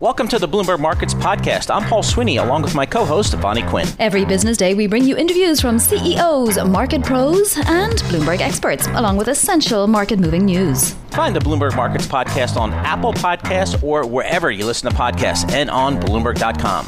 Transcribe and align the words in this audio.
Welcome 0.00 0.28
to 0.28 0.38
the 0.38 0.46
Bloomberg 0.46 0.80
Markets 0.80 1.14
Podcast. 1.14 1.74
I'm 1.74 1.82
Paul 1.88 2.02
Sweeney, 2.02 2.36
along 2.36 2.60
with 2.60 2.74
my 2.74 2.84
co 2.84 3.06
host, 3.06 3.32
Vonnie 3.34 3.62
Quinn. 3.62 3.86
Every 3.98 4.26
business 4.26 4.58
day, 4.58 4.74
we 4.74 4.86
bring 4.86 5.04
you 5.04 5.16
interviews 5.16 5.62
from 5.62 5.78
CEOs, 5.78 6.62
market 6.64 7.02
pros, 7.02 7.56
and 7.56 7.94
Bloomberg 8.10 8.40
experts, 8.40 8.86
along 8.88 9.16
with 9.16 9.28
essential 9.28 9.86
market 9.86 10.18
moving 10.18 10.44
news. 10.44 10.92
Find 11.12 11.34
the 11.34 11.40
Bloomberg 11.40 11.74
Markets 11.74 12.06
Podcast 12.06 12.56
on 12.56 12.74
Apple 12.74 13.14
Podcasts 13.14 13.82
or 13.82 14.06
wherever 14.06 14.50
you 14.50 14.66
listen 14.66 14.90
to 14.90 14.96
podcasts 14.96 15.50
and 15.52 15.70
on 15.70 15.98
Bloomberg.com. 16.00 16.86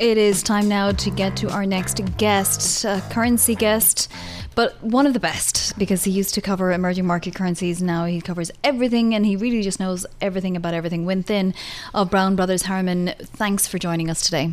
It 0.00 0.16
is 0.16 0.42
time 0.42 0.68
now 0.68 0.92
to 0.92 1.10
get 1.10 1.36
to 1.36 1.50
our 1.50 1.66
next 1.66 2.00
guest, 2.16 2.84
a 2.84 3.02
currency 3.10 3.54
guest 3.54 4.10
but 4.58 4.82
one 4.82 5.06
of 5.06 5.12
the 5.12 5.20
best 5.20 5.78
because 5.78 6.02
he 6.02 6.10
used 6.10 6.34
to 6.34 6.40
cover 6.40 6.72
emerging 6.72 7.06
market 7.06 7.32
currencies. 7.32 7.80
Now 7.80 8.06
he 8.06 8.20
covers 8.20 8.50
everything 8.64 9.14
and 9.14 9.24
he 9.24 9.36
really 9.36 9.62
just 9.62 9.78
knows 9.78 10.04
everything 10.20 10.56
about 10.56 10.74
everything. 10.74 11.06
Win 11.06 11.22
Thin 11.22 11.54
of 11.94 12.10
Brown 12.10 12.34
Brothers 12.34 12.62
Harriman, 12.62 13.14
thanks 13.20 13.68
for 13.68 13.78
joining 13.78 14.10
us 14.10 14.20
today. 14.20 14.50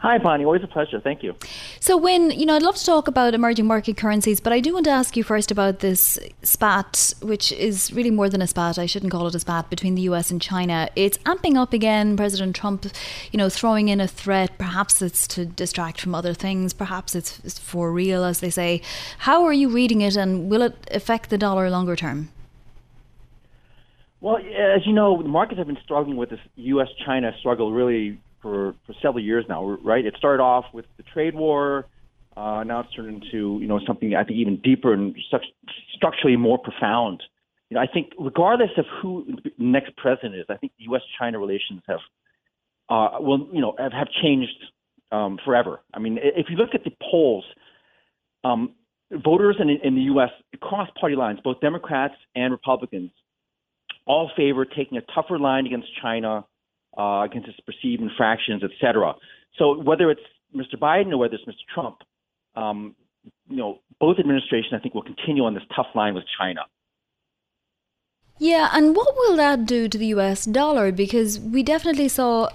Hi, 0.00 0.16
Vonnie. 0.16 0.46
Always 0.46 0.62
a 0.62 0.66
pleasure. 0.66 0.98
Thank 0.98 1.22
you. 1.22 1.34
So, 1.78 1.94
Win 1.94 2.30
you 2.30 2.46
know, 2.46 2.56
I'd 2.56 2.62
love 2.62 2.76
to 2.76 2.86
talk 2.86 3.06
about 3.06 3.34
emerging 3.34 3.66
market 3.66 3.98
currencies, 3.98 4.40
but 4.40 4.50
I 4.50 4.60
do 4.60 4.72
want 4.72 4.84
to 4.86 4.90
ask 4.90 5.14
you 5.14 5.22
first 5.22 5.50
about 5.50 5.80
this 5.80 6.18
spat, 6.42 7.12
which 7.20 7.52
is 7.52 7.92
really 7.92 8.10
more 8.10 8.30
than 8.30 8.40
a 8.40 8.46
spat. 8.46 8.78
I 8.78 8.86
shouldn't 8.86 9.12
call 9.12 9.26
it 9.26 9.34
a 9.34 9.38
spat 9.40 9.68
between 9.68 9.96
the 9.96 10.02
US 10.02 10.30
and 10.30 10.40
China. 10.40 10.88
It's 10.96 11.18
amping 11.18 11.56
up 11.56 11.74
again. 11.74 12.16
President 12.16 12.56
Trump, 12.56 12.86
you 13.30 13.36
know, 13.36 13.50
throwing 13.50 13.90
in 13.90 14.00
a 14.00 14.08
threat. 14.08 14.56
Perhaps 14.56 15.02
it's 15.02 15.28
to 15.28 15.44
distract 15.44 16.00
from 16.00 16.14
other 16.14 16.32
things. 16.32 16.72
Perhaps 16.72 17.14
it's 17.14 17.58
for 17.58 17.92
real, 17.92 18.24
as 18.24 18.40
they 18.40 18.48
say. 18.48 18.80
How 19.18 19.44
are 19.44 19.52
you 19.52 19.68
reading 19.68 20.00
it, 20.00 20.16
and 20.16 20.48
will 20.48 20.62
it 20.62 20.88
affect 20.90 21.28
the 21.28 21.36
dollar 21.36 21.68
longer 21.68 21.94
term? 21.94 22.30
Well, 24.22 24.38
as 24.38 24.86
you 24.86 24.94
know, 24.94 25.22
the 25.22 25.28
markets 25.28 25.58
have 25.58 25.66
been 25.66 25.78
struggling 25.84 26.16
with 26.16 26.30
this 26.30 26.40
U.S.-China 26.56 27.38
struggle 27.38 27.70
really 27.70 28.18
for, 28.42 28.74
for 28.86 28.94
several 29.02 29.22
years 29.22 29.44
now, 29.48 29.64
right? 29.82 30.04
It 30.04 30.14
started 30.16 30.42
off 30.42 30.66
with 30.72 30.86
the 30.96 31.02
trade 31.02 31.34
war. 31.34 31.86
Uh, 32.36 32.64
now 32.64 32.80
it's 32.80 32.94
turned 32.94 33.22
into 33.22 33.58
you 33.60 33.66
know 33.66 33.80
something 33.86 34.14
I 34.14 34.24
think 34.24 34.38
even 34.38 34.60
deeper 34.62 34.92
and 34.92 35.16
structurally 35.96 36.36
more 36.36 36.58
profound. 36.58 37.22
You 37.68 37.74
know, 37.74 37.80
I 37.80 37.86
think 37.86 38.12
regardless 38.18 38.70
of 38.78 38.84
who 39.00 39.26
the 39.44 39.50
next 39.58 39.96
president 39.96 40.36
is, 40.36 40.46
I 40.48 40.56
think 40.56 40.72
U.S.-China 40.78 41.38
relations 41.38 41.82
have 41.86 42.00
uh, 42.90 43.18
well, 43.20 43.46
you 43.52 43.60
know, 43.60 43.74
have, 43.78 43.92
have 43.92 44.08
changed 44.22 44.50
um, 45.12 45.38
forever. 45.44 45.80
I 45.94 46.00
mean, 46.00 46.18
if 46.20 46.46
you 46.50 46.56
look 46.56 46.70
at 46.74 46.84
the 46.84 46.90
polls, 47.10 47.44
um, 48.44 48.74
voters 49.12 49.56
in, 49.60 49.70
in 49.70 49.94
the 49.94 50.02
U.S. 50.02 50.30
across 50.52 50.88
party 50.98 51.16
lines, 51.16 51.38
both 51.42 51.60
Democrats 51.60 52.14
and 52.34 52.52
Republicans, 52.52 53.10
all 54.06 54.30
favor 54.36 54.64
taking 54.64 54.98
a 54.98 55.02
tougher 55.14 55.38
line 55.38 55.66
against 55.66 55.88
China 56.02 56.44
uh, 56.96 57.22
against 57.24 57.48
its 57.48 57.60
perceived 57.60 58.02
infractions, 58.02 58.62
et 58.64 58.70
cetera. 58.80 59.14
So 59.58 59.80
whether 59.80 60.10
it's 60.10 60.20
Mr. 60.54 60.78
Biden 60.78 61.12
or 61.12 61.18
whether 61.18 61.34
it's 61.34 61.44
Mr. 61.44 61.66
Trump, 61.72 61.98
um, 62.56 62.94
you 63.48 63.56
know, 63.56 63.78
both 63.98 64.18
administrations, 64.18 64.72
I 64.74 64.78
think, 64.78 64.94
will 64.94 65.02
continue 65.02 65.44
on 65.44 65.54
this 65.54 65.62
tough 65.74 65.88
line 65.94 66.14
with 66.14 66.24
China. 66.38 66.62
Yeah, 68.38 68.70
and 68.72 68.96
what 68.96 69.14
will 69.16 69.36
that 69.36 69.66
do 69.66 69.88
to 69.88 69.98
the 69.98 70.06
US 70.06 70.46
dollar? 70.46 70.90
Because 70.92 71.38
we 71.38 71.62
definitely 71.62 72.08
saw, 72.08 72.48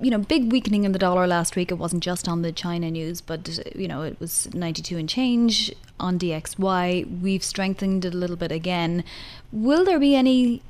you 0.00 0.10
know, 0.10 0.18
big 0.18 0.50
weakening 0.50 0.82
in 0.82 0.90
the 0.90 0.98
dollar 0.98 1.28
last 1.28 1.54
week. 1.54 1.70
It 1.70 1.76
wasn't 1.76 2.02
just 2.02 2.28
on 2.28 2.42
the 2.42 2.50
China 2.50 2.90
news, 2.90 3.20
but, 3.20 3.60
you 3.76 3.86
know, 3.86 4.02
it 4.02 4.18
was 4.18 4.52
92 4.52 4.98
and 4.98 5.08
change 5.08 5.72
on 6.00 6.18
DXY. 6.18 7.20
We've 7.22 7.44
strengthened 7.44 8.04
it 8.04 8.14
a 8.14 8.16
little 8.16 8.36
bit 8.36 8.50
again. 8.50 9.04
Will 9.52 9.84
there 9.84 10.00
be 10.00 10.16
any 10.16 10.60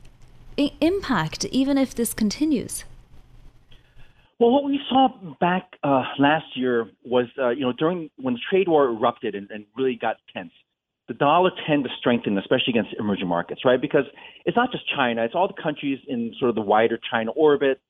I- 0.58 0.72
impact, 0.82 1.46
even 1.46 1.78
if 1.78 1.94
this 1.94 2.12
continues? 2.12 2.84
Well, 4.38 4.50
what 4.50 4.64
we 4.64 4.78
saw 4.88 5.08
back 5.40 5.64
uh, 5.82 6.04
last 6.18 6.46
year 6.56 6.88
was, 7.04 7.26
uh, 7.38 7.48
you 7.50 7.62
know, 7.62 7.72
during 7.72 8.08
when 8.16 8.34
the 8.34 8.40
trade 8.48 8.68
war 8.68 8.86
erupted 8.86 9.34
and, 9.34 9.50
and 9.50 9.66
really 9.76 9.96
got 10.00 10.16
tense, 10.32 10.52
the 11.08 11.14
dollar 11.14 11.50
tended 11.66 11.90
to 11.90 11.96
strengthen, 11.98 12.38
especially 12.38 12.70
against 12.70 12.90
emerging 13.00 13.26
markets, 13.26 13.62
right? 13.64 13.80
Because 13.80 14.04
it's 14.44 14.56
not 14.56 14.70
just 14.70 14.84
China; 14.94 15.24
it's 15.24 15.34
all 15.34 15.48
the 15.48 15.60
countries 15.60 15.98
in 16.06 16.32
sort 16.38 16.50
of 16.50 16.54
the 16.54 16.60
wider 16.60 16.98
China 17.10 17.32
orbit. 17.32 17.80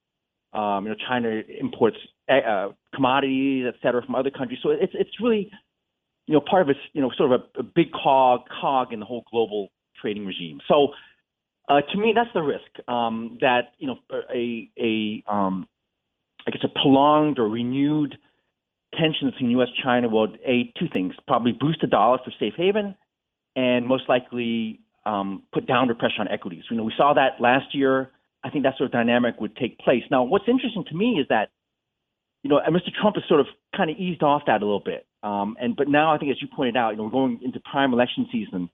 Um, 0.55 0.84
you 0.87 0.91
know, 0.93 0.97
China 1.06 1.43
imports 1.61 1.99
uh, 2.31 2.69
commodities, 2.94 3.67
et 3.69 3.75
cetera, 3.83 4.03
from 4.03 4.15
other 4.15 4.31
countries, 4.31 4.61
so 4.62 4.71
it's 4.71 4.94
it's 4.94 5.11
really, 5.21 5.50
you 6.27 6.33
know, 6.33 6.41
part 6.41 6.62
of 6.62 6.71
its, 6.71 6.81
you 6.94 7.03
know, 7.03 7.11
sort 7.19 7.33
of 7.33 7.43
a, 7.43 7.61
a 7.61 7.62
big 7.62 7.93
cog 7.93 8.41
cog 8.61 8.94
in 8.94 9.00
the 9.00 9.05
whole 9.05 9.25
global 9.31 9.69
trading 10.00 10.25
regime. 10.25 10.61
So, 10.67 10.89
uh, 11.69 11.83
to 11.83 11.99
me, 11.99 12.15
that's 12.15 12.31
the 12.33 12.41
risk 12.41 12.89
um, 12.89 13.37
that 13.43 13.73
you 13.78 13.89
know 13.89 13.99
a 14.34 14.71
a 14.81 15.23
um, 15.31 15.69
I 16.49 16.51
guess, 16.51 16.65
a 16.65 16.69
prolonged 16.69 17.39
or 17.39 17.47
renewed 17.47 18.17
tension 18.99 19.31
between 19.31 19.51
U.S. 19.51 19.69
China 19.85 20.09
will 20.09 20.29
a 20.47 20.73
two 20.79 20.87
things 20.91 21.13
probably 21.27 21.53
boost 21.53 21.83
the 21.83 21.87
dollar 21.87 22.19
for 22.25 22.33
safe 22.41 22.55
haven, 22.57 22.95
and 23.55 23.87
most 23.87 24.09
likely 24.09 24.81
um, 25.05 25.43
put 25.53 25.67
downward 25.67 25.99
pressure 25.99 26.21
on 26.21 26.29
equities. 26.29 26.65
You 26.71 26.79
know, 26.79 26.85
we 26.85 26.95
saw 26.97 27.13
that 27.13 27.39
last 27.39 27.75
year. 27.75 28.11
I 28.43 28.49
think 28.49 28.65
that 28.65 28.79
sort 28.79 28.87
of 28.87 28.93
dynamic 28.93 29.39
would 29.41 29.57
take 29.57 29.79
place. 29.79 30.05
Now, 30.11 30.23
what's 30.23 30.49
interesting 30.49 30.85
to 30.89 30.95
me 30.95 31.19
is 31.21 31.27
that 31.29 31.51
you 32.43 32.51
know, 32.51 32.61
Mr. 32.71 32.93
Trump 32.99 33.17
has 33.17 33.25
sort 33.29 33.41
of 33.41 33.47
kind 33.77 33.91
of 33.91 33.99
eased 33.99 34.23
off 34.23 34.43
that 34.47 34.63
a 34.63 34.65
little 34.65 34.83
bit. 34.83 35.07
Um, 35.23 35.57
and 35.61 35.77
but 35.77 35.89
now 35.89 36.15
I 36.15 36.19
think, 36.19 36.31
as 36.31 36.41
you 36.41 36.49
pointed 36.55 36.79
out, 36.79 36.93
you 36.93 36.97
know, 36.97 37.05
we're 37.05 37.11
going 37.11 37.41
into 37.43 37.61
prime 37.61 37.93
election 37.93 38.27
season, 38.33 38.71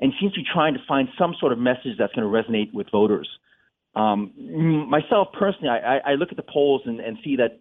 and 0.00 0.12
seems 0.18 0.32
to 0.32 0.40
be 0.40 0.46
trying 0.50 0.74
to 0.74 0.80
find 0.88 1.08
some 1.18 1.34
sort 1.38 1.52
of 1.52 1.58
message 1.58 1.98
that's 1.98 2.14
going 2.14 2.26
to 2.26 2.32
resonate 2.32 2.72
with 2.72 2.86
voters. 2.90 3.28
Um, 3.94 4.88
myself 4.88 5.28
personally, 5.38 5.68
I, 5.70 5.98
I 5.98 6.14
look 6.14 6.30
at 6.30 6.36
the 6.36 6.44
polls 6.44 6.82
and, 6.84 7.00
and 7.00 7.18
see 7.24 7.36
that 7.36 7.60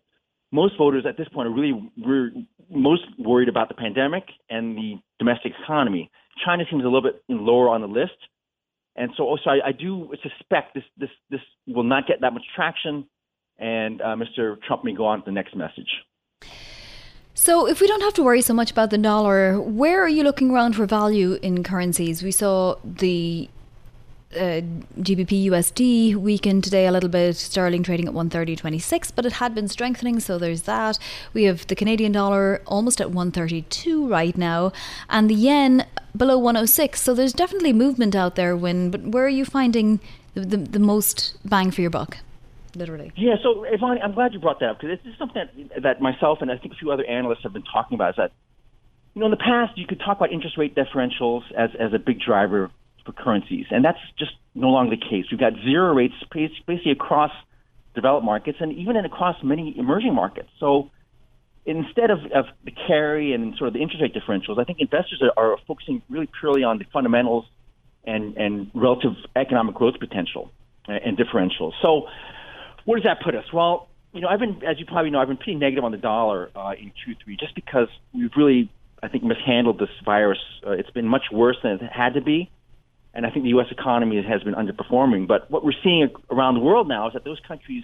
most 0.52 0.78
voters 0.78 1.06
at 1.08 1.18
this 1.18 1.28
point 1.30 1.48
are 1.48 1.52
really 1.52 1.92
re- 2.06 2.48
most 2.70 3.04
worried 3.18 3.50
about 3.50 3.70
the 3.70 3.76
pandemic 3.76 4.24
and 4.50 4.78
the 4.78 4.96
domestic 5.20 5.54
economy. 5.64 6.12
China 6.46 6.64
seems 6.70 6.84
a 6.84 6.88
little 6.88 7.02
bit 7.02 7.24
lower 7.28 7.70
on 7.70 7.82
the 7.82 7.88
list, 7.88 8.18
and 8.96 9.12
so 9.18 9.24
also 9.24 9.50
I, 9.50 9.70
I 9.70 9.72
do 9.72 10.14
suspect 10.22 10.76
this 10.76 10.84
this 10.98 11.10
this 11.30 11.42
will 11.66 11.84
not 11.84 12.08
get 12.08 12.22
that 12.22 12.34
much 12.34 12.44
traction, 12.56 13.08
and 13.58 14.02
uh, 14.02 14.16
Mr. 14.16 14.62
Trump 14.62 14.84
may 14.84 14.94
go 14.94 15.06
on 15.06 15.20
to 15.20 15.26
the 15.26 15.32
next 15.32 15.56
message. 15.56 15.90
So, 17.34 17.68
if 17.68 17.82
we 17.82 17.88
don't 17.88 18.02
have 18.02 18.16
to 18.16 18.24
worry 18.24 18.42
so 18.42 18.54
much 18.54 18.72
about 18.72 18.90
the 18.90 18.98
dollar, 18.98 19.62
where 19.62 20.02
are 20.04 20.10
you 20.10 20.24
looking 20.24 20.50
around 20.50 20.76
for 20.76 20.88
value 20.88 21.34
in 21.44 21.64
currencies? 21.64 22.24
We 22.24 22.32
saw 22.32 22.78
the 22.84 23.48
uh, 24.36 24.62
GBP 25.00 25.46
USD 25.46 26.16
weakened 26.16 26.64
today 26.64 26.86
a 26.86 26.92
little 26.92 27.10
bit. 27.10 27.36
Sterling 27.36 27.84
trading 27.84 28.08
at 28.08 28.14
130.26, 28.14 29.12
but 29.16 29.26
it 29.26 29.34
had 29.34 29.56
been 29.56 29.68
strengthening, 29.68 30.20
so 30.20 30.38
there's 30.38 30.64
that. 30.64 31.00
We 31.34 31.44
have 31.44 31.66
the 31.68 31.76
Canadian 31.76 32.12
dollar 32.12 32.62
almost 32.66 33.00
at 33.00 33.12
132 33.12 34.08
right 34.08 34.38
now, 34.38 34.74
and 35.10 35.30
the 35.30 35.36
yen 35.36 35.86
below 36.16 36.38
106. 36.38 37.02
So 37.02 37.14
there's 37.14 37.34
definitely 37.34 37.74
movement 37.74 38.16
out 38.16 38.36
there. 38.36 38.56
Win, 38.56 38.92
but 38.92 39.02
where 39.04 39.26
are 39.26 39.30
you 39.30 39.46
finding 39.46 40.00
the, 40.34 40.42
the, 40.42 40.58
the 40.58 40.80
most 40.80 41.38
bang 41.46 41.72
for 41.72 41.82
your 41.82 41.90
buck? 41.90 42.18
Literally. 42.76 43.12
Yeah. 43.16 43.36
So, 43.42 43.66
Ivani, 43.66 44.04
I'm 44.04 44.14
glad 44.14 44.34
you 44.34 44.40
brought 44.40 44.60
that 44.60 44.70
up 44.70 44.82
because 44.82 45.00
this 45.00 45.14
is 45.14 45.18
something 45.18 45.48
that, 45.74 45.84
that 45.84 46.02
myself 46.02 46.40
and 46.42 46.52
I 46.52 46.58
think 46.58 46.74
a 46.74 46.78
few 46.78 46.92
other 46.92 47.06
analysts 47.06 47.44
have 47.44 47.54
been 47.54 47.64
talking 47.64 47.96
about. 47.96 48.12
Is 48.12 48.16
that 48.18 48.34
you 49.16 49.22
know 49.22 49.28
in 49.28 49.32
the 49.32 49.38
past 49.38 49.78
you 49.78 49.88
could 49.88 50.00
talk 50.00 50.18
about 50.18 50.32
interest 50.32 50.58
rate 50.58 50.76
differentials 50.76 51.42
as 51.58 51.70
as 51.80 51.94
a 51.94 52.00
big 52.00 52.20
driver 52.20 52.70
currencies, 53.14 53.66
and 53.72 53.84
that's 53.84 54.00
just 54.18 54.32
no 54.56 54.70
longer 54.70 54.96
the 54.96 55.02
case. 55.02 55.26
We've 55.32 55.40
got 55.40 55.54
zero 55.64 55.94
rates 55.94 56.16
basically 56.32 56.92
across 56.92 57.32
developed 57.96 58.26
markets 58.26 58.60
and 58.62 58.72
even 58.74 58.96
across 58.98 59.36
many 59.44 59.74
emerging 59.78 60.14
markets. 60.14 60.50
So 60.60 60.92
instead 61.66 62.12
of, 62.12 62.20
of 62.34 62.46
the 62.64 62.72
carry 62.72 63.34
and 63.34 63.56
sort 63.58 63.70
of 63.70 63.74
the 63.74 63.82
interest 63.82 64.02
rate 64.02 64.14
differentials, 64.14 64.60
I 64.60 64.64
think 64.64 64.80
investors 64.80 65.22
are, 65.22 65.54
are 65.54 65.58
focusing 65.68 66.02
really 66.10 66.30
purely 66.40 66.64
on 66.64 66.78
the 66.78 66.86
fundamentals 66.94 67.46
and, 68.06 68.38
and 68.38 68.72
relative 68.74 69.14
economic 69.36 69.76
growth 69.76 69.96
potential 70.00 70.52
and 70.88 71.18
differentials. 71.18 71.74
So 71.82 72.08
where 72.86 72.98
does 72.98 73.04
that 73.04 73.22
put 73.22 73.36
us? 73.36 73.44
Well, 73.52 73.90
you 74.14 74.22
know, 74.22 74.30
I've 74.30 74.40
been, 74.40 74.64
as 74.64 74.80
you 74.80 74.86
probably 74.86 75.12
know, 75.12 75.20
I've 75.20 75.28
been 75.28 75.38
pretty 75.38 75.56
negative 75.56 75.84
on 75.84 75.92
the 75.92 75.98
dollar 75.98 76.50
uh, 76.56 76.72
in 76.80 76.92
Q3 76.92 77.38
just 77.38 77.54
because 77.56 77.90
we've 78.14 78.32
really, 78.38 78.72
I 79.04 79.10
think, 79.10 79.24
mishandled 79.24 79.80
this 79.80 79.90
virus. 80.06 80.40
Uh, 80.66 80.72
it's 80.72 80.90
been 80.92 81.08
much 81.08 81.24
worse 81.32 81.58
than 81.62 81.74
it 81.74 81.92
had 81.92 82.14
to 82.14 82.22
be 82.22 82.50
and 83.18 83.26
I 83.26 83.32
think 83.32 83.44
the 83.44 83.50
U.S. 83.50 83.66
economy 83.72 84.24
has 84.24 84.44
been 84.44 84.54
underperforming. 84.54 85.28
But 85.28 85.50
what 85.50 85.66
we're 85.66 85.74
seeing 85.84 86.08
around 86.30 86.54
the 86.54 86.60
world 86.60 86.88
now 86.88 87.08
is 87.08 87.14
that 87.14 87.26
those 87.26 87.40
countries 87.48 87.84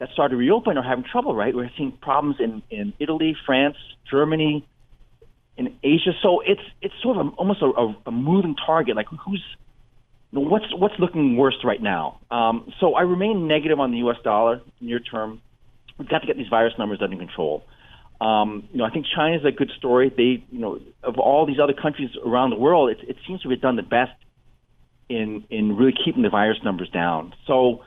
that 0.00 0.08
started 0.14 0.32
to 0.32 0.36
reopen 0.38 0.78
are 0.78 0.82
having 0.82 1.04
trouble. 1.04 1.36
Right, 1.36 1.54
we're 1.54 1.70
seeing 1.76 1.92
problems 1.92 2.36
in 2.40 2.62
in 2.70 2.94
Italy, 2.98 3.36
France, 3.44 3.76
Germany, 4.10 4.66
in 5.58 5.76
Asia. 5.84 6.12
So 6.22 6.40
it's 6.40 6.62
it's 6.80 6.94
sort 7.02 7.18
of 7.18 7.26
a, 7.26 7.30
almost 7.32 7.60
a, 7.60 7.94
a, 8.08 8.10
moving 8.10 8.56
target. 8.56 8.96
Like 8.96 9.06
who's 9.08 9.44
what's 10.30 10.74
what's 10.74 10.94
looking 10.98 11.36
worst 11.36 11.58
right 11.62 11.80
now? 11.80 12.20
Um, 12.30 12.72
so 12.80 12.94
I 12.94 13.02
remain 13.02 13.46
negative 13.46 13.78
on 13.78 13.90
the 13.90 13.98
U.S. 13.98 14.16
dollar 14.24 14.62
near 14.80 14.98
term. 14.98 15.42
We've 15.98 16.08
got 16.08 16.20
to 16.20 16.26
get 16.26 16.38
these 16.38 16.48
virus 16.48 16.72
numbers 16.78 17.00
under 17.02 17.18
control. 17.18 17.64
Um, 18.18 18.66
you 18.72 18.78
know, 18.78 18.84
I 18.84 18.90
think 18.90 19.04
China 19.14 19.36
is 19.36 19.44
a 19.44 19.52
good 19.52 19.70
story. 19.76 20.08
They, 20.08 20.42
you 20.50 20.58
know, 20.58 20.80
of 21.02 21.18
all 21.18 21.44
these 21.44 21.58
other 21.62 21.74
countries 21.74 22.10
around 22.24 22.50
the 22.50 22.56
world, 22.56 22.88
it, 22.88 22.98
it 23.06 23.16
seems 23.26 23.42
to 23.42 23.50
have 23.50 23.60
done 23.60 23.76
the 23.76 23.82
best 23.82 24.12
in 25.08 25.44
in 25.50 25.76
really 25.76 25.94
keeping 26.04 26.22
the 26.22 26.30
virus 26.30 26.58
numbers 26.64 26.90
down. 26.90 27.34
So 27.46 27.82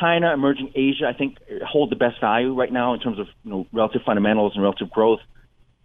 China, 0.00 0.32
emerging 0.32 0.72
Asia, 0.74 1.06
I 1.06 1.16
think 1.16 1.38
hold 1.66 1.90
the 1.90 1.96
best 1.96 2.20
value 2.20 2.54
right 2.54 2.72
now 2.72 2.94
in 2.94 3.00
terms 3.00 3.18
of 3.18 3.26
you 3.44 3.50
know 3.50 3.66
relative 3.72 4.02
fundamentals 4.04 4.52
and 4.54 4.62
relative 4.62 4.90
growth. 4.90 5.20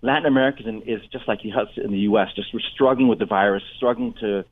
Latin 0.02 0.26
America 0.26 0.64
is, 0.86 1.02
just 1.12 1.28
like 1.28 1.42
the 1.42 1.52
in 1.84 1.92
the 1.92 2.00
U.S. 2.00 2.30
Just 2.36 2.54
we're 2.54 2.62
struggling 2.74 3.10
with 3.10 3.20
the 3.20 3.26
virus, 3.26 3.64
struggling 3.76 4.14
to 4.22 4.46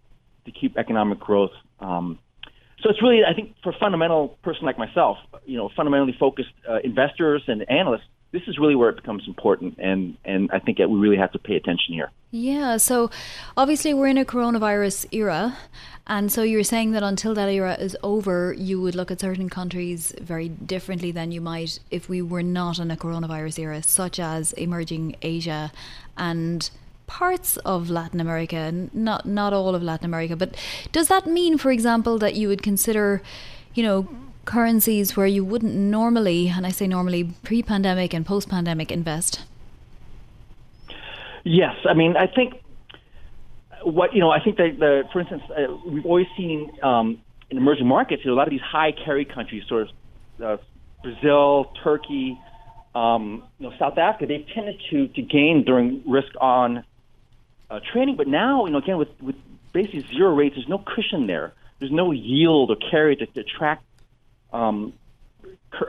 to 0.46 0.52
keep 0.52 0.78
economic 0.78 1.20
growth. 1.20 1.52
Um, 1.80 2.20
so 2.82 2.90
it's 2.90 3.02
really, 3.02 3.22
I 3.28 3.34
think, 3.34 3.56
for 3.64 3.74
fundamental 3.80 4.38
person 4.44 4.66
like 4.66 4.78
myself, 4.78 5.18
you 5.46 5.58
know, 5.58 5.70
fundamentally 5.76 6.16
focused 6.20 6.52
uh, 6.70 6.80
investors 6.84 7.44
and 7.48 7.68
analysts, 7.70 8.06
this 8.32 8.42
is 8.48 8.58
really 8.60 8.76
where 8.76 8.90
it 8.90 8.96
becomes 8.96 9.24
important, 9.28 9.78
and 9.78 10.18
and 10.26 10.50
I 10.52 10.60
think 10.60 10.78
that 10.78 10.90
we 10.90 11.00
really 11.00 11.18
have 11.18 11.32
to 11.32 11.40
pay 11.40 11.56
attention 11.56 11.94
here. 11.94 12.12
Yeah. 12.32 12.78
So 12.78 13.10
obviously 13.56 13.94
we're 13.94 14.08
in 14.08 14.18
a 14.18 14.26
coronavirus 14.26 15.06
era, 15.12 15.58
and 16.06 16.32
so 16.32 16.44
you're 16.44 16.64
saying 16.64 16.92
that 16.92 17.04
until 17.04 17.34
that 17.36 17.50
era 17.50 17.76
is 17.76 17.96
over, 18.04 18.54
you 18.54 18.82
would 18.82 18.96
look 18.96 19.12
at 19.12 19.22
certain 19.22 19.50
countries 19.50 20.14
very 20.22 20.50
differently 20.50 21.12
than 21.12 21.32
you 21.32 21.42
might 21.42 21.80
if 21.90 22.10
we 22.10 22.22
were 22.22 22.44
not 22.44 22.80
in 22.80 22.92
a 22.92 22.98
coronavirus 22.98 23.60
era, 23.60 23.82
such 23.84 24.20
as 24.20 24.54
emerging 24.54 25.16
Asia 25.22 25.72
and 26.18 26.70
parts 27.08 27.56
of 27.58 27.90
Latin 27.90 28.20
America, 28.20 28.74
not 28.94 29.26
not 29.26 29.54
all 29.54 29.74
of 29.74 29.82
Latin 29.82 30.06
America. 30.06 30.36
But 30.36 30.56
does 30.92 31.08
that 31.08 31.28
mean, 31.28 31.58
for 31.58 31.72
example, 31.72 32.18
that 32.20 32.36
you 32.36 32.50
would 32.50 32.62
consider, 32.62 33.22
you 33.74 33.84
know, 33.84 34.08
currencies 34.48 35.16
where 35.16 35.28
you 35.28 35.46
wouldn't 35.46 35.76
normally, 35.76 36.48
and 36.48 36.66
I 36.66 36.72
say 36.72 36.88
normally, 36.88 37.26
pre-pandemic 37.44 38.14
and 38.14 38.26
post-pandemic 38.26 38.92
invest? 38.92 39.44
Yes, 41.44 41.76
I 41.88 41.94
mean, 41.94 42.18
I 42.18 42.26
think 42.28 42.56
what 43.84 44.14
you 44.14 44.20
know, 44.20 44.32
I 44.32 44.44
think 44.44 44.58
that 44.58 44.78
the, 44.80 45.04
for 45.14 45.20
instance, 45.20 45.44
uh, 45.50 45.76
we've 45.86 46.06
always 46.06 46.28
seen 46.36 46.72
um, 46.82 47.22
in 47.50 47.58
emerging 47.58 47.88
markets, 47.88 48.24
you 48.26 48.32
know, 48.32 48.36
a 48.36 48.40
lot 48.40 48.48
of 48.48 48.52
these 48.52 48.62
high 48.62 48.92
carry 48.92 49.24
countries, 49.24 49.64
sort 49.68 49.84
of 49.84 49.90
uh, 50.44 50.64
Brazil, 51.04 51.72
Turkey, 51.84 52.40
um, 52.96 53.44
you 53.60 53.70
know, 53.70 53.76
South 53.78 53.98
Africa, 53.98 54.26
they've 54.26 54.48
tended 54.54 54.82
to 54.90 55.08
to 55.10 55.22
gain 55.22 55.64
during 55.64 56.04
risk 56.10 56.34
on 56.42 56.84
uh. 57.70 57.80
But 58.16 58.28
now, 58.28 58.66
you 58.66 58.72
know, 58.72 58.80
again, 58.80 58.98
with, 58.98 59.10
with 59.22 59.36
basically 59.74 60.06
zero 60.14 60.34
rates, 60.34 60.56
there's 60.56 60.68
no 60.68 60.80
cushion 60.80 61.28
there. 61.28 61.54
There's 61.80 61.92
no 61.92 62.12
yield 62.12 62.72
or 62.72 62.78
carry 62.90 63.16
to 63.18 63.28
attract 63.36 63.84
um, 64.54 64.94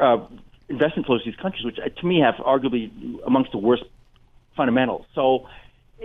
uh, 0.00 0.18
investment 0.68 1.06
flows 1.06 1.24
to 1.24 1.30
these 1.30 1.40
countries, 1.40 1.64
which 1.64 1.78
uh, 1.78 1.88
to 2.00 2.06
me 2.06 2.20
have 2.20 2.34
arguably 2.36 2.90
amongst 3.26 3.52
the 3.52 3.58
worst 3.58 3.84
fundamentals. 4.56 5.06
So 5.14 5.48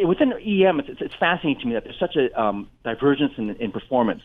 within 0.06 0.34
EM, 0.34 0.80
it's, 0.80 1.02
it's, 1.02 1.16
fascinating 1.16 1.62
to 1.62 1.68
me 1.68 1.74
that 1.74 1.84
there's 1.84 2.00
such 2.00 2.16
a 2.16 2.40
um, 2.40 2.70
divergence 2.84 3.34
in, 3.38 3.56
in 3.58 3.72
performance. 3.72 4.22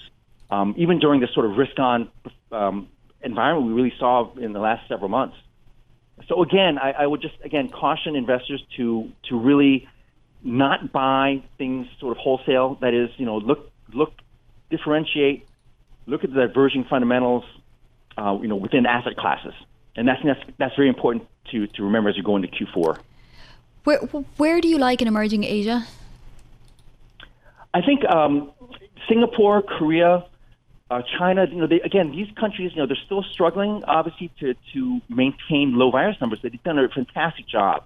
Um, 0.50 0.74
even 0.78 0.98
during 0.98 1.20
this 1.20 1.30
sort 1.34 1.46
of 1.46 1.56
risk-on 1.56 2.10
um, 2.52 2.88
environment 3.22 3.66
we 3.66 3.74
really 3.74 3.94
saw 3.98 4.32
in 4.36 4.52
the 4.52 4.60
last 4.60 4.88
several 4.88 5.08
months. 5.08 5.36
So 6.26 6.42
again, 6.42 6.78
I, 6.78 6.92
I 6.92 7.06
would 7.06 7.20
just 7.20 7.34
again 7.44 7.68
caution 7.68 8.16
investors 8.16 8.62
to 8.76 9.10
to 9.28 9.38
really 9.38 9.88
not 10.42 10.92
buy 10.92 11.42
things 11.58 11.86
sort 12.00 12.12
of 12.12 12.18
wholesale. 12.18 12.78
That 12.80 12.94
is, 12.94 13.10
you 13.16 13.26
know, 13.26 13.38
look, 13.38 13.70
look, 13.92 14.12
differentiate, 14.70 15.46
look 16.06 16.24
at 16.24 16.32
the 16.32 16.46
diverging 16.46 16.84
fundamentals, 16.84 17.44
uh, 18.18 18.38
you 18.40 18.48
know, 18.48 18.56
within 18.56 18.86
asset 18.86 19.16
classes, 19.16 19.54
and 19.96 20.08
that's 20.08 20.20
that's, 20.24 20.40
that's 20.58 20.76
very 20.76 20.88
important 20.88 21.26
to, 21.50 21.66
to 21.68 21.82
remember 21.84 22.10
as 22.10 22.16
you 22.16 22.22
go 22.22 22.36
into 22.36 22.48
Q4. 22.48 22.98
Where 23.84 23.98
where 24.36 24.60
do 24.60 24.68
you 24.68 24.78
like 24.78 25.00
in 25.00 25.08
emerging 25.08 25.44
Asia? 25.44 25.86
I 27.72 27.82
think 27.82 28.04
um, 28.04 28.52
Singapore, 29.08 29.62
Korea, 29.62 30.24
uh, 30.90 31.02
China. 31.18 31.46
You 31.48 31.60
know, 31.60 31.66
they, 31.66 31.80
again, 31.80 32.10
these 32.10 32.28
countries, 32.36 32.72
you 32.74 32.78
know, 32.78 32.86
they're 32.86 33.04
still 33.06 33.24
struggling, 33.32 33.84
obviously, 33.84 34.30
to 34.40 34.54
to 34.72 35.00
maintain 35.08 35.76
low 35.76 35.90
virus 35.90 36.16
numbers. 36.20 36.40
They've 36.42 36.62
done 36.62 36.78
a 36.78 36.88
fantastic 36.88 37.46
job 37.46 37.84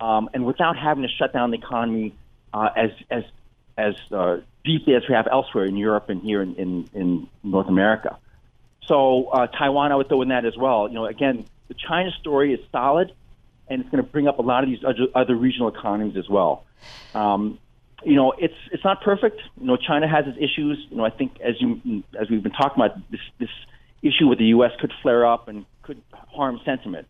um, 0.00 0.30
and 0.32 0.44
without 0.44 0.76
having 0.76 1.02
to 1.02 1.08
shut 1.08 1.32
down 1.32 1.50
the 1.50 1.58
economy 1.58 2.14
uh, 2.52 2.70
as 2.74 2.90
as 3.10 3.24
as 3.76 3.94
uh, 4.12 4.38
deeply 4.64 4.94
as 4.94 5.02
we 5.08 5.14
have 5.14 5.26
elsewhere 5.30 5.64
in 5.64 5.76
Europe 5.76 6.08
and 6.08 6.22
here 6.22 6.42
in, 6.42 6.54
in, 6.56 6.88
in 6.92 7.28
North 7.42 7.68
America. 7.68 8.18
So 8.86 9.26
uh, 9.26 9.46
Taiwan, 9.46 9.92
I 9.92 9.96
would 9.96 10.08
throw 10.08 10.22
in 10.22 10.28
that 10.28 10.44
as 10.44 10.56
well. 10.56 10.88
You 10.88 10.94
know, 10.94 11.06
again, 11.06 11.44
the 11.68 11.74
China 11.74 12.10
story 12.20 12.52
is 12.54 12.60
solid, 12.72 13.12
and 13.68 13.80
it's 13.80 13.90
going 13.90 14.02
to 14.02 14.10
bring 14.10 14.26
up 14.26 14.38
a 14.38 14.42
lot 14.42 14.64
of 14.64 14.70
these 14.70 14.84
other, 14.84 15.06
other 15.14 15.36
regional 15.36 15.68
economies 15.68 16.16
as 16.16 16.28
well. 16.28 16.64
Um, 17.14 17.58
you 18.02 18.16
know, 18.16 18.32
it's 18.32 18.54
it's 18.72 18.84
not 18.84 19.02
perfect. 19.02 19.40
You 19.60 19.66
know, 19.66 19.76
China 19.76 20.08
has 20.08 20.26
its 20.26 20.38
issues. 20.38 20.84
You 20.90 20.96
know, 20.96 21.04
I 21.04 21.10
think 21.10 21.40
as 21.40 21.60
you 21.60 22.02
as 22.18 22.30
we've 22.30 22.42
been 22.42 22.52
talking 22.52 22.82
about, 22.82 22.98
this 23.10 23.20
this 23.38 23.50
issue 24.02 24.26
with 24.26 24.38
the 24.38 24.46
U.S. 24.46 24.72
could 24.80 24.92
flare 25.02 25.26
up 25.26 25.48
and 25.48 25.66
could 25.82 26.00
harm 26.12 26.60
sentiment. 26.64 27.06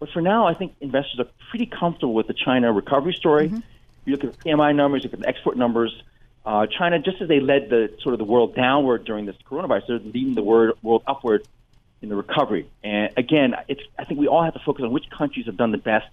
But 0.00 0.10
for 0.10 0.20
now, 0.20 0.46
I 0.46 0.54
think 0.54 0.74
investors 0.80 1.20
are 1.20 1.28
pretty 1.50 1.66
comfortable 1.66 2.14
with 2.14 2.26
the 2.26 2.34
China 2.34 2.72
recovery 2.72 3.12
story. 3.12 3.48
Mm-hmm. 3.48 3.60
You 4.04 4.16
look 4.16 4.24
at 4.24 4.38
PMI 4.40 4.74
numbers, 4.74 5.04
you 5.04 5.10
look 5.10 5.14
at 5.14 5.20
the 5.20 5.28
export 5.28 5.56
numbers. 5.56 6.02
Uh, 6.44 6.66
China, 6.66 6.98
just 6.98 7.20
as 7.22 7.28
they 7.28 7.40
led 7.40 7.70
the 7.70 7.94
sort 8.02 8.14
of 8.14 8.18
the 8.18 8.24
world 8.24 8.54
downward 8.54 9.04
during 9.04 9.26
this 9.26 9.36
coronavirus, 9.48 9.86
they're 9.86 9.98
leading 9.98 10.34
the 10.34 10.42
world, 10.42 10.76
world 10.82 11.02
upward 11.06 11.46
in 12.00 12.08
the 12.08 12.16
recovery. 12.16 12.68
And 12.82 13.12
again, 13.16 13.54
it's 13.68 13.82
I 13.98 14.04
think 14.04 14.18
we 14.18 14.26
all 14.26 14.42
have 14.42 14.54
to 14.54 14.60
focus 14.60 14.84
on 14.84 14.90
which 14.90 15.08
countries 15.10 15.46
have 15.46 15.56
done 15.56 15.70
the 15.70 15.78
best 15.78 16.08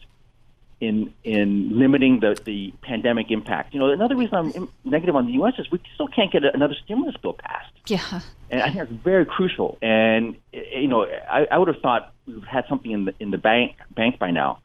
in 0.79 1.13
in 1.23 1.77
limiting 1.77 2.19
the 2.19 2.39
the 2.45 2.73
pandemic 2.81 3.31
impact. 3.31 3.73
You 3.73 3.79
know, 3.79 3.89
another 3.89 4.15
reason 4.15 4.35
I'm 4.35 4.69
negative 4.85 5.15
on 5.15 5.25
the 5.25 5.33
U.S. 5.33 5.55
is 5.57 5.69
we 5.71 5.81
still 5.93 6.07
can't 6.07 6.31
get 6.31 6.43
another 6.45 6.75
stimulus 6.83 7.15
bill 7.17 7.33
passed. 7.33 7.73
Yeah, 7.87 8.21
and 8.49 8.61
I 8.61 8.65
think 8.65 8.77
that's 8.77 8.91
very 8.91 9.25
crucial. 9.25 9.77
And 9.81 10.35
you 10.53 10.87
know, 10.87 11.05
I, 11.05 11.47
I 11.51 11.57
would 11.57 11.67
have 11.67 11.81
thought 11.81 12.13
we 12.25 12.35
would 12.35 12.43
have 12.43 12.63
had 12.63 12.69
something 12.69 12.91
in 12.91 13.05
the 13.05 13.13
in 13.19 13.31
the 13.31 13.37
bank 13.37 13.77
bank 13.95 14.19
by 14.19 14.31
now. 14.31 14.59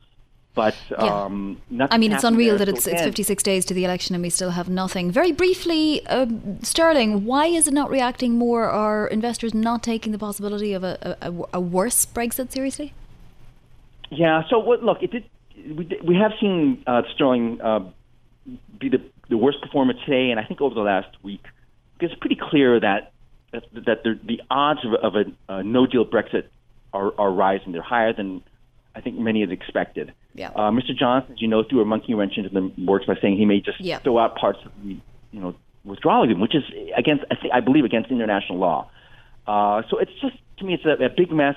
But 0.54 0.76
yeah. 0.90 0.98
um, 0.98 1.60
I 1.90 1.98
mean, 1.98 2.12
it's 2.12 2.22
unreal 2.22 2.56
that 2.58 2.68
it's, 2.68 2.86
it's 2.86 3.02
56 3.02 3.42
days 3.42 3.64
to 3.64 3.74
the 3.74 3.84
election 3.84 4.14
and 4.14 4.22
we 4.22 4.30
still 4.30 4.50
have 4.50 4.68
nothing. 4.68 5.10
Very 5.10 5.32
briefly, 5.32 6.06
uh, 6.06 6.26
Sterling, 6.62 7.24
why 7.24 7.46
is 7.46 7.66
it 7.66 7.74
not 7.74 7.90
reacting 7.90 8.34
more? 8.34 8.70
Are 8.70 9.08
investors 9.08 9.52
not 9.52 9.82
taking 9.82 10.12
the 10.12 10.18
possibility 10.18 10.72
of 10.72 10.84
a, 10.84 11.16
a, 11.20 11.34
a 11.54 11.60
worse 11.60 12.06
Brexit 12.06 12.52
seriously? 12.52 12.92
Yeah. 14.10 14.42
So 14.48 14.60
what, 14.60 14.84
look, 14.84 15.02
it 15.02 15.10
did 15.10 15.24
we, 15.56 15.98
we 16.04 16.16
have 16.16 16.32
seen 16.40 16.82
uh, 16.86 17.02
Sterling 17.14 17.60
uh, 17.60 17.80
be 18.78 18.88
the, 18.88 19.02
the 19.28 19.36
worst 19.36 19.60
performer 19.62 19.94
today, 19.94 20.30
and 20.30 20.38
I 20.38 20.44
think 20.44 20.60
over 20.60 20.74
the 20.74 20.82
last 20.82 21.16
week, 21.22 21.44
it's 22.00 22.14
pretty 22.16 22.36
clear 22.36 22.80
that 22.80 23.12
that, 23.52 23.64
that 23.72 24.02
the, 24.02 24.18
the 24.24 24.42
odds 24.50 24.80
of, 24.84 24.94
of 24.94 25.14
a, 25.14 25.52
a 25.52 25.62
no 25.62 25.86
deal 25.86 26.04
Brexit 26.04 26.46
are, 26.92 27.12
are 27.18 27.30
rising. 27.30 27.72
They're 27.72 27.82
higher 27.82 28.12
than 28.12 28.42
I 28.94 29.00
think 29.00 29.18
many 29.18 29.40
had 29.40 29.52
expected. 29.52 30.12
Yeah. 30.34 30.50
Uh, 30.50 30.70
Mr. 30.70 30.96
Johnson, 30.96 31.34
as 31.34 31.40
you 31.40 31.48
know, 31.48 31.62
threw 31.62 31.80
a 31.80 31.84
monkey 31.84 32.14
wrench 32.14 32.36
into 32.36 32.48
the 32.50 32.72
works 32.84 33.06
by 33.06 33.14
saying 33.20 33.36
he 33.36 33.44
may 33.44 33.60
just 33.60 33.80
yeah. 33.80 33.98
throw 34.00 34.18
out 34.18 34.36
parts 34.36 34.58
of 34.64 34.72
the 34.82 34.96
you 35.30 35.40
know 35.40 35.54
withdrawal 35.84 36.22
agreement, 36.24 36.42
which 36.42 36.54
is 36.54 36.64
against 36.96 37.24
I, 37.30 37.36
think, 37.36 37.54
I 37.54 37.60
believe 37.60 37.84
against 37.84 38.10
international 38.10 38.58
law. 38.58 38.90
Uh, 39.46 39.82
so 39.90 39.98
it's 39.98 40.12
just 40.20 40.36
to 40.58 40.64
me 40.64 40.74
it's 40.74 40.84
a, 40.84 41.04
a 41.04 41.08
big 41.08 41.30
mess. 41.30 41.56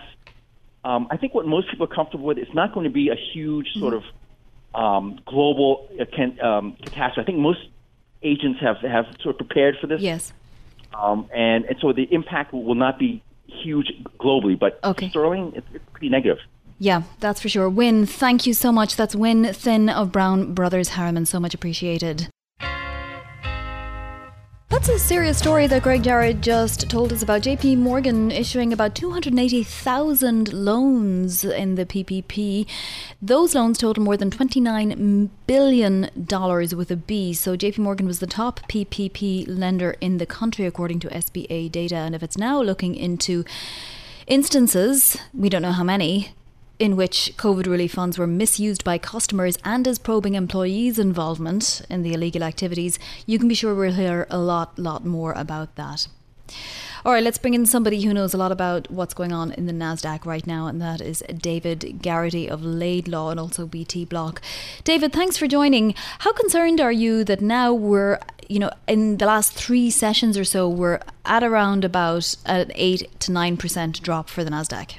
Um, 0.84 1.08
I 1.10 1.18
think 1.18 1.34
what 1.34 1.46
most 1.46 1.70
people 1.70 1.86
are 1.86 1.94
comfortable 1.94 2.26
with 2.26 2.38
is 2.38 2.48
not 2.54 2.74
going 2.74 2.86
to 2.86 2.90
be 2.90 3.10
a 3.10 3.16
huge 3.16 3.68
sort 3.74 3.94
of 3.94 4.04
um, 4.74 5.20
global 5.26 5.90
uh, 6.00 6.06
can, 6.06 6.40
um, 6.40 6.78
catastrophe. 6.84 7.22
I 7.22 7.26
think 7.26 7.40
most 7.40 7.60
agents 8.22 8.62
have, 8.62 8.78
have 8.78 9.06
sort 9.22 9.36
of 9.36 9.38
prepared 9.38 9.78
for 9.82 9.88
this. 9.88 10.02
Yes. 10.02 10.34
Um, 10.94 11.30
and, 11.34 11.66
and 11.66 11.78
so 11.82 11.92
the 11.94 12.08
impact 12.12 12.54
will 12.54 12.76
not 12.76 12.98
be 12.98 13.22
huge 13.48 13.92
globally, 14.20 14.58
but 14.58 14.80
okay. 14.84 15.10
sterling, 15.10 15.54
it's, 15.56 15.68
it's 15.74 15.84
pretty 15.92 16.10
negative. 16.10 16.38
Yeah, 16.80 17.04
that's 17.20 17.42
for 17.42 17.50
sure. 17.50 17.70
Win, 17.70 18.06
thank 18.06 18.46
you 18.46 18.54
so 18.54 18.72
much. 18.72 18.96
That's 18.96 19.16
Win 19.16 19.52
Thin 19.54 19.90
of 19.90 20.12
Brown 20.12 20.54
Brothers 20.54 20.90
Harriman. 20.90 21.26
So 21.26 21.40
much 21.40 21.54
appreciated. 21.54 22.30
That's 24.70 24.90
a 24.90 25.00
serious 25.00 25.38
story 25.40 25.66
that 25.68 25.82
Greg 25.82 26.04
Jarrett 26.04 26.42
just 26.42 26.90
told 26.90 27.12
us 27.12 27.24
about. 27.24 27.42
JP 27.42 27.78
Morgan 27.78 28.32
issuing 28.32 28.74
about 28.74 28.96
280,000 28.96 30.54
loans 30.54 31.44
in 31.44 31.76
the 31.76 31.86
PPP. 31.86 32.68
Those 33.22 33.56
loans 33.56 33.78
total 33.78 34.04
more 34.04 34.18
than 34.18 34.30
$29 34.30 35.30
billion 35.48 36.10
with 36.14 36.92
a 36.92 36.96
B. 36.96 37.34
So 37.34 37.58
JP 37.58 37.80
Morgan 37.80 38.06
was 38.06 38.20
the 38.20 38.28
top 38.28 38.60
PPP 38.70 39.46
lender 39.48 39.96
in 40.00 40.18
the 40.18 40.26
country, 40.26 40.66
according 40.66 41.00
to 41.00 41.08
SBA 41.08 41.72
data. 41.72 41.96
And 41.96 42.14
if 42.14 42.22
it's 42.22 42.38
now 42.38 42.62
looking 42.62 42.94
into 42.94 43.46
instances, 44.28 45.18
we 45.34 45.50
don't 45.50 45.62
know 45.62 45.72
how 45.72 45.86
many, 45.86 46.34
in 46.80 46.96
which 46.96 47.34
COVID 47.38 47.66
relief 47.66 47.94
funds 47.94 48.18
were 48.18 48.28
misused 48.28 48.84
by 48.84 48.98
customers 48.98 49.58
and 49.64 49.88
is 49.88 50.00
probing 50.00 50.36
employees' 50.36 51.00
involvement 51.00 51.82
in 51.90 52.04
the 52.04 52.14
illegal 52.14 52.44
activities, 52.44 53.00
you 53.26 53.40
can 53.40 53.48
be 53.48 53.56
sure 53.56 53.74
we'll 53.74 53.94
hear 53.94 54.28
a 54.30 54.38
lot, 54.38 54.78
lot 54.78 55.06
more 55.06 55.34
about 55.34 55.76
that. 55.76 56.08
All 57.06 57.14
right, 57.14 57.24
let's 57.24 57.38
bring 57.38 57.54
in 57.54 57.66
somebody 57.66 58.02
who 58.02 58.14
knows 58.14 58.34
a 58.34 58.38
lot 58.38 58.52
about 58.52 58.92
what's 58.92 59.14
going 59.14 59.32
on 59.32 59.52
in 59.54 59.66
the 59.66 59.74
NASDAQ 59.74 60.26
right 60.26 60.46
now, 60.46 60.68
and 60.68 60.82
that 60.82 61.00
is 61.00 61.24
David 61.36 62.02
Garrity 62.02 62.50
of 62.50 62.64
Laidlaw 62.64 63.30
and 63.30 63.40
also 63.40 63.66
BT 63.66 64.06
Block. 64.06 64.42
David, 64.84 65.14
thanks 65.14 65.38
for 65.38 65.48
joining. 65.48 65.94
How 66.20 66.34
concerned 66.34 66.82
are 66.82 66.92
you 66.92 67.24
that 67.24 67.40
now 67.40 67.74
we're, 67.74 68.20
you 68.50 68.60
know, 68.60 68.72
in 68.88 69.18
the 69.18 69.26
last 69.26 69.54
three 69.54 69.90
sessions 69.90 70.38
or 70.38 70.44
so, 70.44 70.68
we're 70.68 71.00
at 71.26 71.44
around 71.44 71.86
about 71.86 72.36
an 72.46 72.72
8 72.76 73.20
to 73.22 73.32
9% 73.32 74.02
drop 74.02 74.28
for 74.28 74.44
the 74.44 74.52
NASDAQ? 74.52 74.98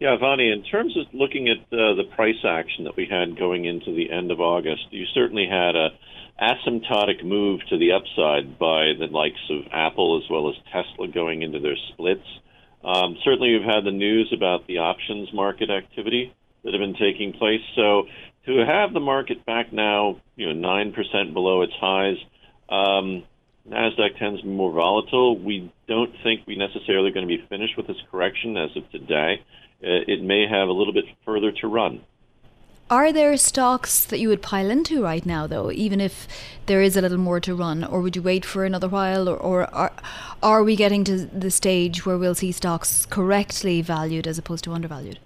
Yeah, 0.00 0.16
Vonnie, 0.16 0.52
in 0.52 0.62
terms 0.62 0.96
of 0.96 1.12
looking 1.12 1.48
at 1.48 1.58
uh, 1.72 1.94
the 1.94 2.04
price 2.14 2.44
action 2.46 2.84
that 2.84 2.96
we 2.96 3.08
had 3.10 3.36
going 3.36 3.64
into 3.64 3.92
the 3.92 4.12
end 4.12 4.30
of 4.30 4.40
August, 4.40 4.86
you 4.90 5.04
certainly 5.12 5.48
had 5.50 5.74
a 5.74 5.88
asymptotic 6.40 7.24
move 7.24 7.60
to 7.68 7.76
the 7.76 7.90
upside 7.90 8.60
by 8.60 8.92
the 8.96 9.08
likes 9.10 9.42
of 9.50 9.66
Apple 9.72 10.22
as 10.22 10.30
well 10.30 10.48
as 10.48 10.54
Tesla 10.70 11.08
going 11.08 11.42
into 11.42 11.58
their 11.58 11.74
splits. 11.88 12.26
Um, 12.84 13.16
certainly, 13.24 13.58
we've 13.58 13.66
had 13.66 13.84
the 13.84 13.90
news 13.90 14.32
about 14.32 14.68
the 14.68 14.78
options 14.78 15.32
market 15.32 15.68
activity 15.68 16.32
that 16.62 16.72
have 16.72 16.80
been 16.80 16.94
taking 16.94 17.32
place. 17.32 17.60
So, 17.74 18.04
to 18.46 18.64
have 18.64 18.92
the 18.92 19.00
market 19.00 19.44
back 19.44 19.72
now, 19.72 20.20
you 20.36 20.46
know, 20.46 20.52
nine 20.52 20.92
percent 20.92 21.34
below 21.34 21.62
its 21.62 21.74
highs, 21.74 22.18
um, 22.68 23.24
Nasdaq 23.68 24.16
tends 24.16 24.42
to 24.42 24.46
be 24.46 24.52
more 24.52 24.70
volatile. 24.70 25.36
We 25.36 25.72
don't 25.88 26.14
think 26.22 26.46
we 26.46 26.54
necessarily 26.54 27.10
going 27.10 27.26
to 27.26 27.36
be 27.36 27.44
finished 27.48 27.76
with 27.76 27.88
this 27.88 28.00
correction 28.12 28.56
as 28.56 28.70
of 28.76 28.88
today. 28.92 29.42
Uh, 29.82 30.02
it 30.08 30.22
may 30.22 30.46
have 30.48 30.68
a 30.68 30.72
little 30.72 30.92
bit 30.92 31.04
further 31.24 31.52
to 31.52 31.68
run. 31.68 32.00
Are 32.90 33.12
there 33.12 33.36
stocks 33.36 34.04
that 34.06 34.18
you 34.18 34.28
would 34.30 34.40
pile 34.40 34.70
into 34.70 35.02
right 35.02 35.24
now, 35.24 35.46
though, 35.46 35.70
even 35.70 36.00
if 36.00 36.26
there 36.64 36.80
is 36.80 36.96
a 36.96 37.02
little 37.02 37.18
more 37.18 37.38
to 37.40 37.54
run, 37.54 37.84
or 37.84 38.00
would 38.00 38.16
you 38.16 38.22
wait 38.22 38.46
for 38.46 38.64
another 38.64 38.88
while, 38.88 39.28
or, 39.28 39.36
or 39.36 39.74
are, 39.74 39.92
are 40.42 40.64
we 40.64 40.74
getting 40.74 41.04
to 41.04 41.26
the 41.26 41.50
stage 41.50 42.06
where 42.06 42.16
we'll 42.16 42.34
see 42.34 42.50
stocks 42.50 43.04
correctly 43.04 43.82
valued 43.82 44.26
as 44.26 44.38
opposed 44.38 44.64
to 44.64 44.72
undervalued? 44.72 45.18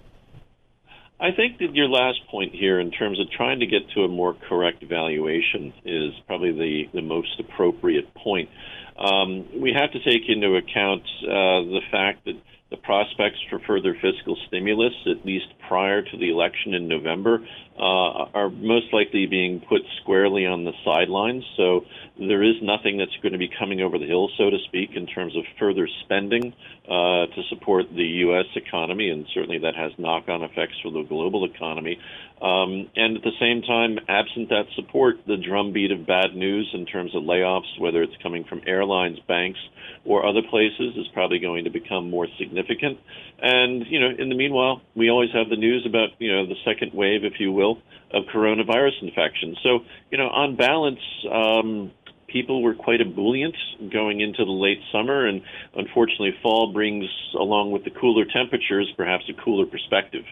I 1.21 1.31
think 1.31 1.59
that 1.59 1.73
your 1.73 1.87
last 1.87 2.27
point 2.27 2.53
here, 2.53 2.81
in 2.81 2.91
terms 2.91 3.21
of 3.21 3.31
trying 3.31 3.61
to 3.61 3.67
get 3.67 3.89
to 3.91 4.03
a 4.03 4.09
more 4.09 4.35
correct 4.35 4.83
valuation, 4.83 5.73
is 5.85 6.13
probably 6.27 6.51
the, 6.51 6.91
the 6.93 7.01
most 7.01 7.39
appropriate 7.39 8.13
point. 8.15 8.51
Um, 8.99 9.47
we 9.55 9.73
have 9.73 9.93
to 9.93 10.03
take 10.03 10.29
into 10.29 10.57
account 10.57 11.05
uh, 11.23 11.63
the 11.63 11.81
fact 11.93 12.25
that 12.25 12.35
the 12.73 12.79
prospects 12.79 13.39
for 13.49 13.61
further 13.61 13.95
fiscal 13.95 14.37
stimulus, 14.49 14.95
at 15.07 15.25
least 15.25 15.47
prior 15.69 16.03
to 16.03 16.17
the 16.17 16.31
election 16.31 16.75
in 16.75 16.89
November, 16.89 17.47
uh, 17.79 18.33
are 18.35 18.51
most 18.51 18.87
likely 18.93 19.27
being 19.27 19.61
put 19.69 19.83
squarely 20.01 20.47
on 20.47 20.65
the 20.65 20.73
sidelines. 20.85 21.45
So 21.57 21.85
there 22.19 22.43
is 22.43 22.57
nothing 22.63 22.99
that's 22.99 23.17
going 23.23 23.33
to 23.33 23.39
be 23.39 23.51
coming 23.59 23.81
over 23.81 23.99
the 23.99 24.07
hill, 24.07 24.29
so 24.37 24.51
to 24.51 24.59
speak, 24.67 24.91
in 24.95 25.07
terms 25.07 25.37
of 25.37 25.45
further 25.59 25.89
spending 26.05 26.53
uh, 26.85 27.27
to 27.27 27.43
support 27.49 27.87
the 27.95 28.05
U.S. 28.27 28.45
economy, 28.55 29.09
and 29.09 29.27
certainly 29.33 29.59
that 29.59 29.75
has 29.75 29.93
knock 29.99 30.29
on 30.29 30.43
effects 30.43 30.75
for 30.83 30.91
the 30.93 31.03
global 31.03 31.45
economy. 31.45 31.99
Um, 32.43 32.91
and 32.97 33.17
at 33.17 33.23
the 33.23 33.33
same 33.41 33.63
time, 33.63 33.99
absent 34.09 34.51
that 34.51 34.65
support, 34.75 35.17
the 35.27 35.37
drumbeat 35.37 35.93
of 35.93 36.07
bad 36.07 36.35
news 36.35 36.69
in 36.75 36.87
terms 36.87 37.15
of 37.15 37.23
layoffs, 37.23 37.79
whether 37.79 38.03
it's 38.03 38.17
coming 38.23 38.45
from 38.45 38.63
airlines, 38.67 39.19
banks, 39.29 39.61
or 40.05 40.27
other 40.27 40.43
places, 40.51 40.97
is 40.97 41.07
probably 41.15 41.39
going 41.39 41.65
to 41.65 41.71
become 41.71 42.11
more 42.11 42.27
significant. 42.39 42.99
And, 43.41 43.87
you 43.89 44.01
know, 44.01 44.11
in 44.19 44.29
the 44.29 44.35
meanwhile, 44.35 44.83
we 44.95 45.09
always 45.09 45.31
have 45.33 45.49
the 45.49 45.57
news 45.57 45.87
about, 45.87 46.11
you 46.19 46.33
know, 46.33 46.47
the 46.47 46.57
second 46.65 46.93
wave, 46.93 47.25
if 47.25 47.35
you 47.39 47.53
will, 47.53 47.79
of 48.13 48.25
coronavirus 48.25 49.03
infection. 49.03 49.57
So, 49.63 49.81
you 50.11 50.19
know, 50.19 50.29
on 50.29 50.57
balance, 50.57 51.01
um, 51.31 51.93
people 52.33 52.63
were 52.63 52.75
quite 52.75 53.01
ebullient 53.01 53.55
going 53.93 54.21
into 54.21 54.45
the 54.45 54.51
late 54.51 54.81
summer, 54.91 55.27
and 55.27 55.43
unfortunately, 55.75 56.35
fall 56.43 56.73
brings, 56.73 57.05
along 57.39 57.73
with 57.73 57.85
the 57.85 57.91
cooler 57.91 58.25
temperatures, 58.25 58.93
perhaps 58.97 59.25
a 59.29 59.35
cooler 59.45 59.67
perspective. 59.67 60.25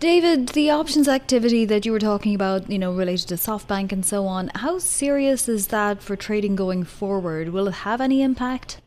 David, 0.00 0.50
the 0.50 0.70
options 0.70 1.08
activity 1.08 1.64
that 1.64 1.84
you 1.84 1.92
were 1.92 1.98
talking 1.98 2.34
about, 2.34 2.70
you 2.70 2.78
know, 2.78 2.92
related 2.92 3.28
to 3.28 3.34
SoftBank 3.34 3.92
and 3.92 4.06
so 4.06 4.26
on, 4.26 4.50
how 4.54 4.78
serious 4.78 5.48
is 5.48 5.68
that 5.68 6.02
for 6.02 6.16
trading 6.16 6.56
going 6.56 6.84
forward? 6.84 7.50
Will 7.50 7.68
it 7.68 7.74
have 7.74 8.00
any 8.00 8.22
impact? 8.22 8.80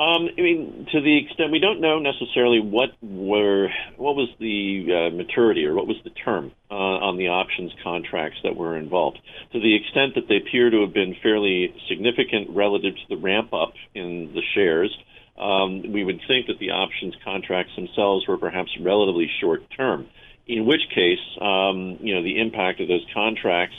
Um, 0.00 0.28
I 0.36 0.40
mean, 0.40 0.88
to 0.90 1.00
the 1.00 1.18
extent 1.18 1.52
we 1.52 1.60
don't 1.60 1.80
know 1.80 2.00
necessarily 2.00 2.58
what 2.58 2.90
were 3.00 3.68
what 3.96 4.16
was 4.16 4.28
the 4.40 4.86
uh, 4.90 5.16
maturity 5.16 5.64
or 5.66 5.74
what 5.74 5.86
was 5.86 5.96
the 6.02 6.10
term 6.10 6.50
uh, 6.68 6.74
on 6.74 7.16
the 7.16 7.28
options 7.28 7.72
contracts 7.84 8.38
that 8.42 8.56
were 8.56 8.76
involved. 8.76 9.20
To 9.52 9.60
the 9.60 9.76
extent 9.76 10.16
that 10.16 10.26
they 10.28 10.38
appear 10.38 10.68
to 10.70 10.80
have 10.80 10.92
been 10.92 11.14
fairly 11.22 11.72
significant 11.88 12.50
relative 12.50 12.94
to 12.94 13.08
the 13.08 13.16
ramp 13.16 13.54
up 13.54 13.74
in 13.94 14.32
the 14.34 14.42
shares, 14.54 14.90
um, 15.38 15.92
we 15.92 16.02
would 16.02 16.20
think 16.26 16.48
that 16.48 16.58
the 16.58 16.70
options 16.70 17.14
contracts 17.24 17.72
themselves 17.76 18.26
were 18.26 18.36
perhaps 18.36 18.70
relatively 18.80 19.30
short 19.40 19.62
term. 19.76 20.08
In 20.48 20.66
which 20.66 20.82
case, 20.92 21.22
um, 21.40 21.98
you 22.00 22.16
know, 22.16 22.22
the 22.22 22.40
impact 22.40 22.80
of 22.80 22.88
those 22.88 23.06
contracts 23.14 23.76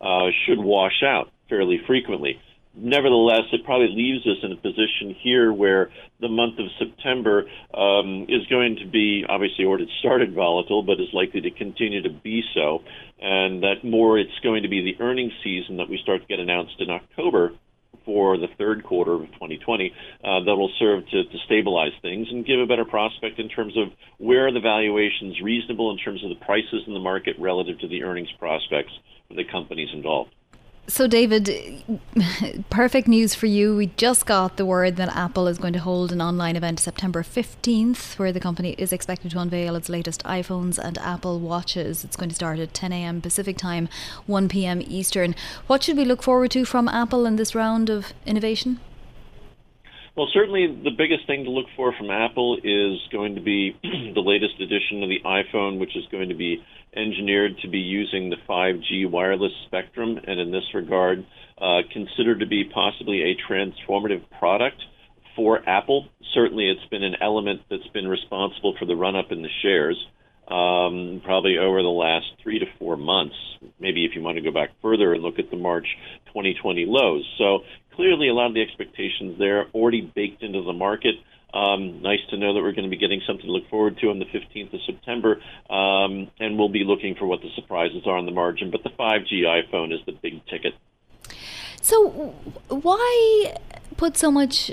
uh, 0.00 0.28
should 0.46 0.58
wash 0.58 1.02
out 1.04 1.30
fairly 1.50 1.78
frequently. 1.86 2.40
Nevertheless, 2.80 3.42
it 3.52 3.64
probably 3.64 3.88
leaves 3.90 4.24
us 4.24 4.38
in 4.42 4.52
a 4.52 4.56
position 4.56 5.16
here 5.20 5.52
where 5.52 5.90
the 6.20 6.28
month 6.28 6.60
of 6.60 6.66
September 6.78 7.44
um, 7.74 8.26
is 8.28 8.46
going 8.46 8.76
to 8.76 8.86
be 8.86 9.24
obviously 9.28 9.64
already 9.64 9.90
started 9.98 10.32
volatile, 10.32 10.84
but 10.84 11.00
is 11.00 11.08
likely 11.12 11.40
to 11.40 11.50
continue 11.50 12.02
to 12.02 12.10
be 12.10 12.42
so. 12.54 12.82
And 13.20 13.64
that 13.64 13.82
more 13.82 14.18
it's 14.18 14.38
going 14.44 14.62
to 14.62 14.68
be 14.68 14.82
the 14.82 15.02
earnings 15.02 15.32
season 15.42 15.78
that 15.78 15.88
we 15.88 15.98
start 16.02 16.20
to 16.22 16.26
get 16.28 16.38
announced 16.38 16.76
in 16.78 16.88
October 16.88 17.52
for 18.04 18.38
the 18.38 18.46
third 18.56 18.84
quarter 18.84 19.14
of 19.14 19.26
2020 19.32 19.92
uh, 20.24 20.40
that 20.44 20.56
will 20.56 20.70
serve 20.78 21.04
to, 21.10 21.24
to 21.24 21.38
stabilize 21.46 21.92
things 22.00 22.28
and 22.30 22.46
give 22.46 22.60
a 22.60 22.66
better 22.66 22.84
prospect 22.84 23.40
in 23.40 23.48
terms 23.48 23.76
of 23.76 23.88
where 24.18 24.52
the 24.52 24.60
valuations 24.60 25.40
reasonable 25.42 25.90
in 25.90 25.98
terms 25.98 26.22
of 26.22 26.30
the 26.30 26.44
prices 26.44 26.82
in 26.86 26.94
the 26.94 27.00
market 27.00 27.34
relative 27.40 27.78
to 27.80 27.88
the 27.88 28.04
earnings 28.04 28.30
prospects 28.38 28.92
for 29.28 29.34
the 29.34 29.44
companies 29.44 29.88
involved. 29.92 30.32
So, 30.90 31.06
David, 31.06 31.84
perfect 32.70 33.08
news 33.08 33.34
for 33.34 33.44
you. 33.44 33.76
We 33.76 33.88
just 33.98 34.24
got 34.24 34.56
the 34.56 34.64
word 34.64 34.96
that 34.96 35.14
Apple 35.14 35.46
is 35.46 35.58
going 35.58 35.74
to 35.74 35.80
hold 35.80 36.12
an 36.12 36.22
online 36.22 36.56
event 36.56 36.80
September 36.80 37.22
15th, 37.22 38.18
where 38.18 38.32
the 38.32 38.40
company 38.40 38.74
is 38.78 38.90
expected 38.90 39.32
to 39.32 39.38
unveil 39.38 39.76
its 39.76 39.90
latest 39.90 40.24
iPhones 40.24 40.78
and 40.78 40.96
Apple 40.96 41.40
Watches. 41.40 42.04
It's 42.04 42.16
going 42.16 42.30
to 42.30 42.34
start 42.34 42.58
at 42.58 42.72
10 42.72 42.94
a.m. 42.94 43.20
Pacific 43.20 43.58
Time, 43.58 43.90
1 44.24 44.48
p.m. 44.48 44.80
Eastern. 44.80 45.34
What 45.66 45.82
should 45.82 45.98
we 45.98 46.06
look 46.06 46.22
forward 46.22 46.52
to 46.52 46.64
from 46.64 46.88
Apple 46.88 47.26
in 47.26 47.36
this 47.36 47.54
round 47.54 47.90
of 47.90 48.14
innovation? 48.24 48.80
Well, 50.16 50.28
certainly 50.32 50.66
the 50.68 50.90
biggest 50.90 51.26
thing 51.26 51.44
to 51.44 51.50
look 51.50 51.66
for 51.76 51.92
from 51.92 52.10
Apple 52.10 52.56
is 52.64 52.98
going 53.12 53.34
to 53.34 53.42
be 53.42 53.76
the 53.82 54.22
latest 54.22 54.58
edition 54.58 55.02
of 55.02 55.10
the 55.10 55.20
iPhone, 55.22 55.78
which 55.78 55.94
is 55.94 56.06
going 56.10 56.30
to 56.30 56.34
be 56.34 56.64
engineered 56.96 57.58
to 57.62 57.68
be 57.68 57.78
using 57.78 58.30
the 58.30 58.36
5G 58.48 59.10
wireless 59.10 59.52
spectrum, 59.66 60.18
and 60.26 60.40
in 60.40 60.50
this 60.50 60.64
regard, 60.74 61.24
uh, 61.60 61.80
considered 61.92 62.40
to 62.40 62.46
be 62.46 62.64
possibly 62.64 63.22
a 63.22 63.36
transformative 63.50 64.22
product 64.38 64.80
for 65.36 65.60
Apple. 65.68 66.06
Certainly, 66.34 66.68
it's 66.68 66.90
been 66.90 67.04
an 67.04 67.16
element 67.20 67.62
that's 67.70 67.86
been 67.88 68.08
responsible 68.08 68.74
for 68.78 68.86
the 68.86 68.96
run 68.96 69.16
up 69.16 69.30
in 69.30 69.42
the 69.42 69.48
shares. 69.62 69.96
Um, 70.48 71.20
probably 71.24 71.58
over 71.58 71.82
the 71.82 71.88
last 71.88 72.24
three 72.42 72.58
to 72.58 72.64
four 72.78 72.96
months. 72.96 73.34
Maybe 73.78 74.06
if 74.06 74.12
you 74.14 74.22
want 74.22 74.36
to 74.36 74.42
go 74.42 74.50
back 74.50 74.70
further 74.80 75.12
and 75.12 75.22
look 75.22 75.38
at 75.38 75.50
the 75.50 75.58
March 75.58 75.86
2020 76.28 76.86
lows. 76.88 77.22
So 77.36 77.60
clearly, 77.94 78.28
a 78.28 78.34
lot 78.34 78.46
of 78.46 78.54
the 78.54 78.62
expectations 78.62 79.38
there 79.38 79.66
already 79.74 80.00
baked 80.00 80.42
into 80.42 80.62
the 80.62 80.72
market. 80.72 81.16
Um, 81.52 82.02
nice 82.02 82.20
to 82.30 82.36
know 82.36 82.52
that 82.54 82.60
we're 82.60 82.72
going 82.72 82.84
to 82.84 82.90
be 82.90 82.98
getting 82.98 83.22
something 83.26 83.46
to 83.46 83.52
look 83.52 83.68
forward 83.70 83.98
to 83.98 84.10
on 84.10 84.18
the 84.18 84.26
15th 84.26 84.74
of 84.74 84.80
September, 84.84 85.40
um, 85.70 86.30
and 86.38 86.58
we'll 86.58 86.68
be 86.68 86.84
looking 86.84 87.14
for 87.14 87.26
what 87.26 87.40
the 87.40 87.48
surprises 87.54 88.02
are 88.06 88.16
on 88.16 88.26
the 88.26 88.32
margin. 88.32 88.70
But 88.70 88.82
the 88.82 88.90
5G 88.90 89.44
iPhone 89.44 89.92
is 89.92 90.00
the 90.04 90.12
big 90.12 90.44
ticket. 90.46 90.74
So, 91.80 92.34
why 92.68 93.56
put 93.96 94.16
so 94.18 94.30
much 94.30 94.72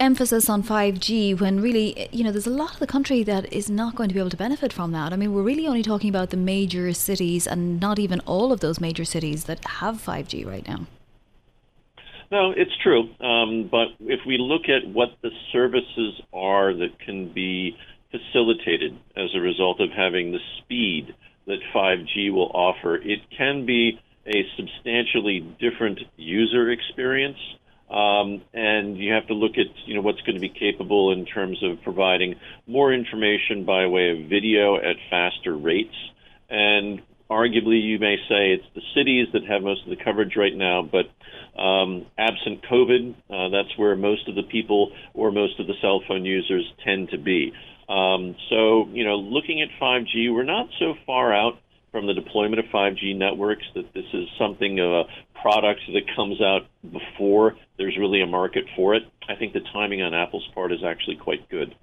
emphasis 0.00 0.50
on 0.50 0.62
5G 0.62 1.40
when 1.40 1.60
really, 1.60 2.08
you 2.12 2.24
know, 2.24 2.32
there's 2.32 2.46
a 2.46 2.50
lot 2.50 2.72
of 2.74 2.78
the 2.80 2.86
country 2.86 3.22
that 3.22 3.52
is 3.52 3.70
not 3.70 3.94
going 3.94 4.08
to 4.08 4.14
be 4.14 4.20
able 4.20 4.30
to 4.30 4.36
benefit 4.36 4.72
from 4.72 4.92
that. 4.92 5.12
I 5.12 5.16
mean, 5.16 5.32
we're 5.32 5.42
really 5.42 5.66
only 5.66 5.82
talking 5.82 6.10
about 6.10 6.30
the 6.30 6.36
major 6.36 6.92
cities 6.92 7.46
and 7.46 7.80
not 7.80 7.98
even 7.98 8.20
all 8.20 8.52
of 8.52 8.60
those 8.60 8.80
major 8.80 9.04
cities 9.04 9.44
that 9.44 9.64
have 9.64 9.96
5G 9.96 10.46
right 10.46 10.66
now. 10.66 10.86
No, 12.30 12.52
it's 12.56 12.76
true. 12.82 13.08
Um, 13.20 13.68
but 13.70 13.88
if 14.00 14.20
we 14.26 14.36
look 14.38 14.62
at 14.68 14.88
what 14.88 15.10
the 15.22 15.30
services 15.52 16.20
are 16.32 16.74
that 16.74 16.98
can 17.04 17.32
be 17.32 17.76
facilitated 18.10 18.98
as 19.16 19.30
a 19.34 19.40
result 19.40 19.80
of 19.80 19.90
having 19.90 20.32
the 20.32 20.40
speed 20.58 21.14
that 21.46 21.58
5G 21.74 22.32
will 22.32 22.50
offer, 22.52 22.96
it 22.96 23.20
can 23.36 23.64
be 23.66 24.00
a 24.26 24.44
substantially 24.56 25.40
different 25.60 26.00
user 26.16 26.70
experience. 26.70 27.38
Um, 27.88 28.42
and 28.52 28.98
you 28.98 29.12
have 29.12 29.28
to 29.28 29.34
look 29.34 29.52
at 29.52 29.66
you 29.86 29.94
know 29.94 30.00
what's 30.00 30.20
going 30.22 30.34
to 30.34 30.40
be 30.40 30.48
capable 30.48 31.12
in 31.12 31.24
terms 31.24 31.62
of 31.62 31.80
providing 31.84 32.34
more 32.66 32.92
information 32.92 33.64
by 33.64 33.86
way 33.86 34.10
of 34.10 34.28
video 34.28 34.74
at 34.76 34.96
faster 35.08 35.56
rates. 35.56 35.94
And 36.50 37.00
arguably, 37.30 37.82
you 37.82 37.98
may 37.98 38.16
say 38.28 38.52
it's 38.52 38.66
the 38.74 38.82
cities 38.94 39.28
that 39.32 39.44
have 39.44 39.62
most 39.62 39.82
of 39.84 39.90
the 39.90 40.02
coverage 40.02 40.36
right 40.36 40.54
now, 40.54 40.82
but 40.82 41.06
um, 41.60 42.06
absent 42.18 42.62
COVID, 42.70 43.14
uh, 43.30 43.48
that's 43.50 43.76
where 43.76 43.96
most 43.96 44.28
of 44.28 44.34
the 44.34 44.42
people 44.42 44.92
or 45.14 45.32
most 45.32 45.58
of 45.58 45.66
the 45.66 45.74
cell 45.80 46.02
phone 46.06 46.24
users 46.24 46.64
tend 46.84 47.10
to 47.10 47.18
be. 47.18 47.52
Um, 47.88 48.34
so, 48.50 48.88
you 48.92 49.04
know, 49.04 49.16
looking 49.16 49.62
at 49.62 49.68
5G, 49.80 50.32
we're 50.32 50.44
not 50.44 50.68
so 50.78 50.94
far 51.06 51.32
out 51.32 51.58
from 51.92 52.06
the 52.06 52.14
deployment 52.14 52.58
of 52.58 52.66
5G 52.66 53.16
networks 53.16 53.64
that 53.74 53.92
this 53.94 54.04
is 54.12 54.28
something 54.38 54.78
of 54.80 54.90
a 54.90 55.04
product 55.40 55.80
that 55.94 56.02
comes 56.14 56.40
out 56.42 56.66
before 56.82 57.56
there's 57.78 57.96
really 57.98 58.22
a 58.22 58.26
market 58.26 58.64
for 58.74 58.94
it. 58.94 59.04
I 59.28 59.36
think 59.36 59.52
the 59.52 59.60
timing 59.72 60.02
on 60.02 60.14
Apple's 60.14 60.48
part 60.54 60.72
is 60.72 60.80
actually 60.84 61.16
quite 61.16 61.48
good. 61.48 61.74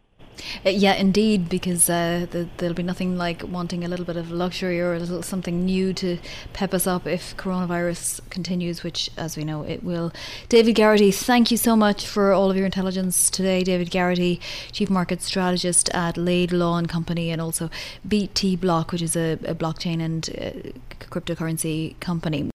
Uh, 0.65 0.69
yeah, 0.69 0.93
indeed, 0.93 1.49
because 1.49 1.89
uh, 1.89 2.25
the, 2.31 2.47
there'll 2.57 2.75
be 2.75 2.83
nothing 2.83 3.17
like 3.17 3.43
wanting 3.43 3.83
a 3.83 3.87
little 3.87 4.05
bit 4.05 4.17
of 4.17 4.31
luxury 4.31 4.79
or 4.79 4.93
a 4.93 4.99
little 4.99 5.21
something 5.21 5.65
new 5.65 5.93
to 5.93 6.17
pep 6.53 6.73
us 6.73 6.87
up 6.87 7.05
if 7.07 7.35
coronavirus 7.37 8.21
continues, 8.29 8.83
which, 8.83 9.09
as 9.17 9.37
we 9.37 9.43
know, 9.43 9.63
it 9.63 9.83
will. 9.83 10.11
David 10.49 10.73
Garrity, 10.73 11.11
thank 11.11 11.51
you 11.51 11.57
so 11.57 11.75
much 11.75 12.07
for 12.07 12.31
all 12.31 12.49
of 12.49 12.57
your 12.57 12.65
intelligence 12.65 13.29
today. 13.29 13.63
David 13.63 13.91
Garrity, 13.91 14.39
Chief 14.71 14.89
Market 14.89 15.21
Strategist 15.21 15.89
at 15.89 16.17
Laidlaw 16.17 16.77
and 16.77 16.89
Company, 16.89 17.29
and 17.29 17.41
also 17.41 17.69
BT 18.07 18.55
Block, 18.55 18.91
which 18.91 19.01
is 19.01 19.15
a, 19.15 19.33
a 19.45 19.55
blockchain 19.55 20.01
and 20.01 20.29
uh, 20.29 21.05
cryptocurrency 21.09 21.99
company. 21.99 22.52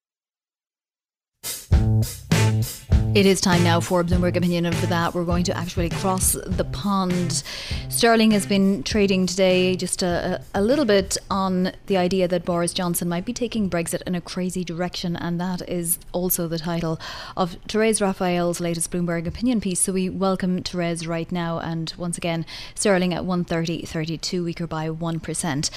It 3.15 3.25
is 3.25 3.41
time 3.41 3.65
now 3.65 3.81
for 3.81 4.05
Bloomberg 4.05 4.37
Opinion, 4.37 4.67
and 4.67 4.77
for 4.77 4.87
that, 4.87 5.15
we're 5.15 5.25
going 5.25 5.43
to 5.45 5.57
actually 5.57 5.89
cross 5.89 6.37
the 6.45 6.65
pond. 6.65 7.43
Sterling 7.89 8.31
has 8.33 8.47
been 8.47 8.83
trading 8.83 9.27
today 9.27 9.77
just 9.77 10.03
a, 10.03 10.43
a, 10.55 10.61
little 10.61 10.85
bit 10.85 11.17
on 11.31 11.73
the 11.87 11.97
idea 11.97 12.29
that 12.29 12.45
Boris 12.45 12.75
Johnson 12.75 13.09
might 13.09 13.25
be 13.25 13.33
taking 13.33 13.71
Brexit 13.71 14.03
in 14.03 14.15
a 14.15 14.21
crazy 14.21 14.63
direction, 14.63 15.17
and 15.17 15.41
that 15.41 15.67
is 15.69 15.99
also 16.13 16.47
the 16.47 16.59
title 16.59 17.01
of 17.35 17.57
Therese 17.67 18.03
Raphael's 18.03 18.61
latest 18.61 18.91
Bloomberg 18.91 19.27
Opinion 19.27 19.63
piece. 19.63 19.81
So 19.81 19.95
we 19.95 20.11
welcome 20.11 20.63
Therese 20.63 21.07
right 21.07 21.33
now, 21.33 21.59
and 21.59 21.93
once 21.97 22.19
again, 22.19 22.45
Sterling 22.75 23.15
at 23.15 23.25
130.32, 23.25 24.45
weaker 24.45 24.67
by 24.67 24.89
1%. 24.91 25.71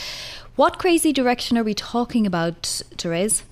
What 0.58 0.78
crazy 0.78 1.14
direction 1.14 1.58
are 1.58 1.64
we 1.64 1.74
talking 1.74 2.28
about, 2.28 2.84
Therese? 2.98 3.44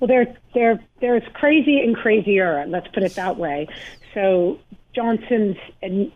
Well, 0.00 0.08
there, 0.08 0.36
there, 0.54 0.80
there's 1.00 1.22
crazy 1.34 1.80
and 1.80 1.96
crazier. 1.96 2.64
Let's 2.68 2.88
put 2.88 3.02
it 3.02 3.14
that 3.16 3.36
way. 3.36 3.68
So 4.14 4.58
Johnson's 4.94 5.56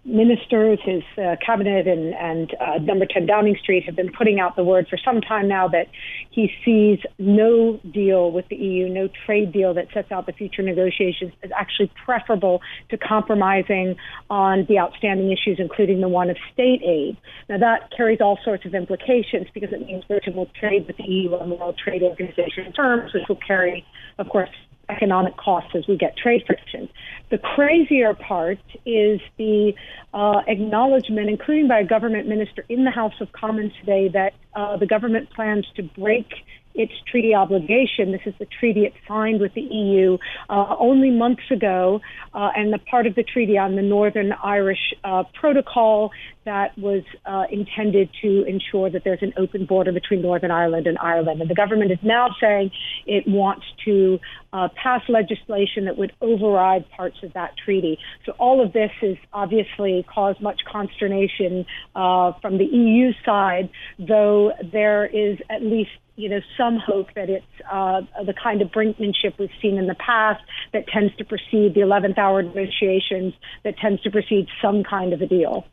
ministers, 0.04 0.78
his 0.82 1.02
uh, 1.18 1.36
cabinet, 1.44 1.86
and, 1.86 2.14
and 2.14 2.56
uh, 2.58 2.78
number 2.78 3.06
10 3.06 3.26
Downing 3.26 3.56
Street 3.62 3.84
have 3.84 3.94
been 3.94 4.10
putting 4.10 4.40
out 4.40 4.56
the 4.56 4.64
word 4.64 4.86
for 4.88 4.98
some 5.04 5.20
time 5.20 5.46
now 5.46 5.68
that 5.68 5.88
he 6.30 6.50
sees 6.64 6.98
no 7.18 7.78
deal 7.92 8.32
with 8.32 8.48
the 8.48 8.56
EU, 8.56 8.88
no 8.88 9.08
trade 9.26 9.52
deal 9.52 9.74
that 9.74 9.88
sets 9.92 10.10
out 10.10 10.24
the 10.26 10.32
future 10.32 10.62
negotiations 10.62 11.32
as 11.42 11.50
actually 11.54 11.92
preferable 12.04 12.62
to 12.88 12.96
compromising 12.96 13.94
on 14.30 14.64
the 14.68 14.78
outstanding 14.78 15.30
issues, 15.30 15.58
including 15.58 16.00
the 16.00 16.08
one 16.08 16.30
of 16.30 16.36
state 16.52 16.82
aid. 16.82 17.16
Now, 17.50 17.58
that 17.58 17.90
carries 17.94 18.20
all 18.22 18.38
sorts 18.42 18.64
of 18.64 18.74
implications 18.74 19.48
because 19.52 19.72
it 19.72 19.86
means 19.86 20.04
Britain 20.04 20.34
will 20.34 20.50
trade 20.58 20.86
with 20.86 20.96
the 20.96 21.04
EU 21.04 21.34
on 21.34 21.50
the 21.50 21.56
World 21.56 21.78
Trade 21.82 22.02
Organization 22.02 22.72
terms, 22.72 23.12
which 23.12 23.24
will 23.28 23.38
carry, 23.46 23.84
of 24.18 24.30
course, 24.30 24.50
economic 24.92 25.36
costs 25.36 25.70
as 25.74 25.86
we 25.88 25.96
get 25.96 26.16
trade 26.16 26.42
friction. 26.46 26.88
The 27.30 27.38
crazier 27.38 28.14
part 28.14 28.58
is 28.84 29.20
the 29.38 29.72
uh, 30.12 30.42
acknowledgement, 30.46 31.30
including 31.30 31.66
by 31.68 31.80
a 31.80 31.86
government 31.86 32.28
minister 32.28 32.64
in 32.68 32.84
the 32.84 32.90
House 32.90 33.14
of 33.20 33.32
Commons 33.32 33.72
today, 33.80 34.08
that 34.12 34.34
uh, 34.54 34.76
the 34.76 34.86
government 34.86 35.30
plans 35.30 35.66
to 35.76 35.82
break 35.82 36.26
its 36.74 36.92
treaty 37.10 37.34
obligation. 37.34 38.12
This 38.12 38.22
is 38.26 38.34
the 38.38 38.46
treaty 38.46 38.84
it 38.84 38.92
signed 39.06 39.40
with 39.40 39.54
the 39.54 39.60
EU 39.60 40.18
uh, 40.48 40.76
only 40.78 41.10
months 41.10 41.42
ago, 41.50 42.00
uh, 42.34 42.50
and 42.56 42.72
the 42.72 42.78
part 42.78 43.06
of 43.06 43.14
the 43.14 43.22
treaty 43.22 43.58
on 43.58 43.76
the 43.76 43.82
Northern 43.82 44.32
Irish 44.32 44.94
uh, 45.04 45.24
Protocol 45.34 46.10
that 46.44 46.76
was 46.78 47.02
uh, 47.26 47.44
intended 47.50 48.10
to 48.22 48.44
ensure 48.44 48.90
that 48.90 49.04
there's 49.04 49.22
an 49.22 49.32
open 49.36 49.66
border 49.66 49.92
between 49.92 50.22
Northern 50.22 50.50
Ireland 50.50 50.86
and 50.86 50.98
Ireland. 50.98 51.40
And 51.40 51.48
the 51.48 51.54
government 51.54 51.92
is 51.92 51.98
now 52.02 52.28
saying 52.40 52.70
it 53.06 53.26
wants 53.28 53.64
to 53.84 54.18
uh, 54.52 54.68
pass 54.74 55.02
legislation 55.08 55.84
that 55.86 55.96
would 55.96 56.12
override 56.20 56.88
parts 56.90 57.16
of 57.22 57.32
that 57.34 57.56
treaty. 57.64 57.98
So 58.26 58.32
all 58.32 58.64
of 58.64 58.72
this 58.72 58.90
has 59.00 59.16
obviously 59.32 60.04
caused 60.12 60.40
much 60.40 60.60
consternation 60.70 61.64
uh, 61.94 62.32
from 62.40 62.58
the 62.58 62.66
EU 62.66 63.12
side, 63.24 63.70
though 63.98 64.52
there 64.72 65.06
is 65.06 65.38
at 65.48 65.62
least 65.62 65.90
you 66.16 66.28
know, 66.28 66.40
some 66.58 66.78
hope 66.78 67.08
that 67.14 67.30
it's 67.30 67.44
uh, 67.70 68.02
the 68.24 68.34
kind 68.34 68.60
of 68.60 68.68
brinkmanship 68.68 69.38
we've 69.38 69.50
seen 69.62 69.78
in 69.78 69.86
the 69.86 69.94
past 69.94 70.42
that 70.72 70.86
tends 70.86 71.14
to 71.16 71.24
precede 71.24 71.74
the 71.74 71.80
11th 71.80 72.18
hour 72.18 72.42
negotiations, 72.42 73.32
that 73.64 73.78
tends 73.78 74.02
to 74.02 74.10
precede 74.10 74.46
some 74.60 74.84
kind 74.84 75.12
of 75.14 75.22
a 75.22 75.26
deal. 75.26 75.66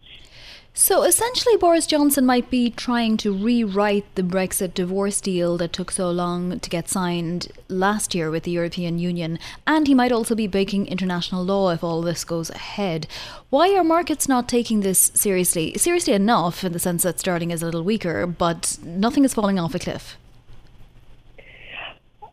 So 0.74 1.04
essentially, 1.04 1.58
Boris 1.58 1.86
Johnson 1.86 2.26
might 2.26 2.50
be 2.50 2.70
trying 2.70 3.18
to 3.18 3.34
rewrite 3.34 4.16
the 4.16 4.22
Brexit 4.22 4.74
divorce 4.74 5.20
deal 5.20 5.58
that 5.58 5.74
took 5.74 5.92
so 5.92 6.10
long 6.10 6.60
to 6.60 6.70
get 6.70 6.88
signed 6.88 7.50
last 7.68 8.16
year 8.16 8.32
with 8.32 8.44
the 8.44 8.52
European 8.52 8.98
Union, 8.98 9.40
and 9.68 9.88
he 9.88 9.94
might 9.94 10.12
also 10.12 10.36
be 10.36 10.48
breaking 10.48 10.88
international 10.88 11.44
law 11.44 11.72
if 11.72 11.84
all 11.84 12.02
this 12.02 12.24
goes 12.24 12.50
ahead. 12.52 13.08
Why 13.50 13.76
are 13.76 13.84
markets 13.84 14.30
not 14.30 14.48
taking 14.48 14.80
this 14.82 15.12
seriously? 15.14 15.74
Seriously 15.78 16.14
enough, 16.14 16.64
in 16.64 16.72
the 16.72 16.80
sense 16.80 17.04
that 17.04 17.20
sterling 17.20 17.52
is 17.52 17.62
a 17.62 17.66
little 17.66 17.84
weaker, 17.84 18.26
but 18.26 18.78
nothing 18.84 19.26
is 19.26 19.34
falling 19.34 19.60
off 19.60 19.76
a 19.76 19.80
cliff. 19.80 20.18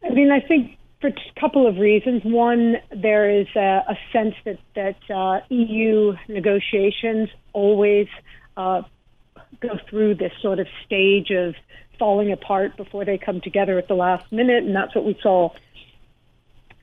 I 0.05 0.11
mean, 0.11 0.31
I 0.31 0.41
think 0.41 0.77
for 1.01 1.09
a 1.09 1.41
couple 1.41 1.67
of 1.67 1.77
reasons. 1.77 2.23
One, 2.25 2.77
there 2.91 3.31
is 3.31 3.47
a, 3.55 3.85
a 3.89 3.99
sense 4.13 4.35
that 4.45 4.59
that 4.75 5.11
uh, 5.11 5.41
EU 5.51 6.15
negotiations 6.29 7.29
always 7.53 8.09
uh, 8.57 8.83
go 9.61 9.79
through 9.89 10.17
this 10.17 10.33
sort 10.43 10.59
of 10.59 10.67
stage 10.85 11.31
of 11.31 11.55
falling 11.99 12.33
apart 12.33 12.77
before 12.77 13.05
they 13.05 13.19
come 13.19 13.41
together 13.41 13.79
at 13.79 13.89
the 13.89 13.95
last 13.95 14.31
minute, 14.33 14.65
and 14.65 14.75
that's 14.75 14.95
what 14.95 15.05
we 15.05 15.19
saw 15.23 15.51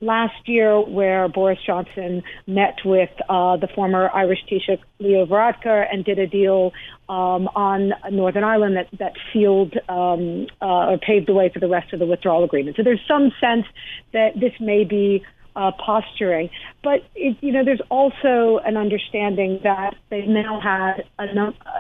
last 0.02 0.48
year, 0.48 0.82
where 0.82 1.28
Boris 1.30 1.60
Johnson 1.66 2.24
met 2.46 2.80
with 2.84 3.10
uh, 3.30 3.58
the 3.58 3.68
former 3.74 4.10
Irish 4.14 4.40
Taoiseach 4.52 4.80
Leo 5.00 5.26
Varadkar 5.26 5.86
and 5.92 6.04
did 6.04 6.20
a 6.20 6.28
deal 6.28 6.74
um, 7.08 7.48
on 7.56 7.94
Northern 8.12 8.44
Ireland 8.44 8.76
that, 8.76 8.88
that 9.00 9.14
sealed 9.32 9.74
um, 9.88 10.48
uh, 10.62 10.92
or 10.92 10.98
paved 10.98 11.28
the 11.28 11.34
way 11.34 11.50
for 11.54 11.60
the 11.60 11.70
rest 11.70 11.94
of 11.94 12.00
the 12.00 12.06
withdrawal 12.06 12.44
agreement. 12.44 12.76
So 12.76 12.84
there's 12.84 13.06
some 13.08 13.32
sense 13.40 13.66
that 14.12 14.40
this 14.40 14.54
may 14.60 14.84
be 14.84 15.24
uh, 15.56 15.72
posturing. 15.72 16.50
But 16.84 17.04
it, 17.16 17.38
you 17.42 17.52
know, 17.52 17.64
there's 17.64 17.82
also 17.90 18.60
an 18.66 18.78
understanding 18.78 19.60
that 19.64 19.96
they've 20.10 20.28
now 20.28 20.60
had 20.60 21.06
a, 21.20 21.24
uh, 21.24 21.28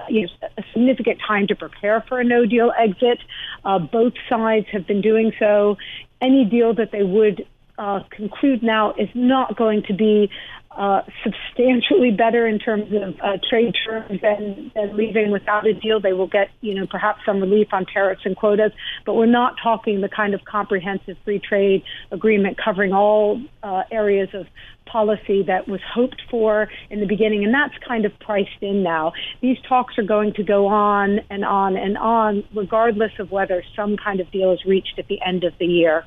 you 0.09 0.27
know, 0.27 0.47
a 0.57 0.63
significant 0.73 1.19
time 1.25 1.47
to 1.47 1.55
prepare 1.55 2.01
for 2.07 2.19
a 2.19 2.23
No 2.23 2.45
Deal 2.45 2.71
exit. 2.77 3.19
Uh, 3.65 3.79
both 3.79 4.13
sides 4.29 4.67
have 4.71 4.85
been 4.87 5.01
doing 5.01 5.31
so. 5.39 5.77
Any 6.21 6.45
deal 6.45 6.73
that 6.75 6.91
they 6.91 7.03
would 7.03 7.45
uh, 7.77 8.01
conclude 8.11 8.61
now 8.63 8.93
is 8.93 9.09
not 9.13 9.55
going 9.57 9.83
to 9.87 9.93
be 9.93 10.29
uh, 10.77 11.01
substantially 11.23 12.11
better 12.11 12.47
in 12.47 12.57
terms 12.57 12.91
of 12.93 13.15
uh, 13.21 13.37
trade 13.47 13.75
terms 13.85 14.19
than, 14.21 14.71
than 14.73 14.97
leaving 14.97 15.31
without 15.31 15.67
a 15.67 15.73
deal. 15.73 15.99
They 15.99 16.13
will 16.13 16.27
get, 16.27 16.49
you 16.61 16.73
know, 16.73 16.87
perhaps 16.87 17.19
some 17.25 17.39
relief 17.39 17.67
on 17.71 17.85
tariffs 17.85 18.21
and 18.25 18.35
quotas, 18.35 18.71
but 19.05 19.13
we're 19.13 19.27
not 19.27 19.55
talking 19.61 20.01
the 20.01 20.09
kind 20.09 20.33
of 20.33 20.43
comprehensive 20.45 21.17
free 21.23 21.39
trade 21.39 21.83
agreement 22.11 22.57
covering 22.63 22.91
all 22.91 23.39
uh, 23.61 23.83
areas 23.91 24.29
of 24.33 24.47
policy 24.85 25.43
that 25.43 25.67
was 25.67 25.79
hoped 25.93 26.21
for 26.29 26.69
in 26.89 26.99
the 26.99 27.05
beginning, 27.05 27.43
and 27.43 27.53
that's 27.53 27.75
kind 27.87 28.05
of 28.05 28.11
priced 28.19 28.61
in 28.61 28.83
now. 28.83 29.13
These 29.41 29.57
talks 29.67 29.97
are 29.97 30.03
going 30.03 30.33
to 30.33 30.43
go 30.43 30.67
on 30.67 31.19
and 31.29 31.45
on 31.45 31.77
and 31.77 31.97
on, 31.97 32.43
regardless 32.55 33.11
of 33.19 33.31
whether 33.31 33.63
some 33.75 33.95
kind 33.95 34.19
of 34.19 34.31
deal 34.31 34.51
is 34.51 34.65
reached 34.65 34.97
at 34.97 35.07
the 35.07 35.19
end 35.25 35.43
of 35.43 35.53
the 35.59 35.65
year. 35.65 36.05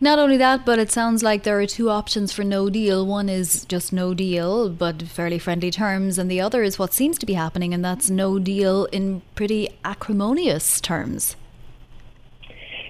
Not 0.00 0.18
only 0.18 0.36
that, 0.38 0.64
but 0.64 0.78
it 0.78 0.90
sounds 0.90 1.22
like 1.22 1.42
there 1.42 1.60
are 1.60 1.66
two 1.66 1.90
options 1.90 2.32
for 2.32 2.42
no 2.42 2.70
deal. 2.70 3.06
One 3.06 3.28
is 3.28 3.64
just 3.66 3.92
no 3.92 4.14
deal, 4.14 4.68
but 4.68 5.02
fairly 5.02 5.38
friendly 5.38 5.70
terms, 5.70 6.18
and 6.18 6.30
the 6.30 6.40
other 6.40 6.62
is 6.62 6.78
what 6.78 6.94
seems 6.94 7.18
to 7.18 7.26
be 7.26 7.34
happening, 7.34 7.74
and 7.74 7.84
that's 7.84 8.08
no 8.08 8.38
deal 8.38 8.86
in 8.86 9.22
pretty 9.34 9.68
acrimonious 9.84 10.80
terms. 10.80 11.36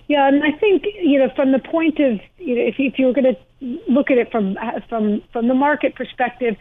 Yeah, 0.09 0.27
and 0.27 0.43
I 0.43 0.51
think 0.59 0.85
you 1.01 1.19
know 1.21 1.31
from 1.37 1.53
the 1.53 1.61
point 1.61 2.01
of 2.01 2.21
you 2.39 2.57
know 2.57 2.63
if, 2.63 2.75
if 2.79 2.99
you 2.99 3.07
were 3.07 3.13
going 3.13 3.35
to 3.35 3.81
look 3.89 4.11
at 4.11 4.19
it 4.19 4.31
from 4.31 4.59
from 4.89 5.23
from 5.33 5.49
the 5.49 5.55
market 5.55 5.95
perspective, 5.95 6.57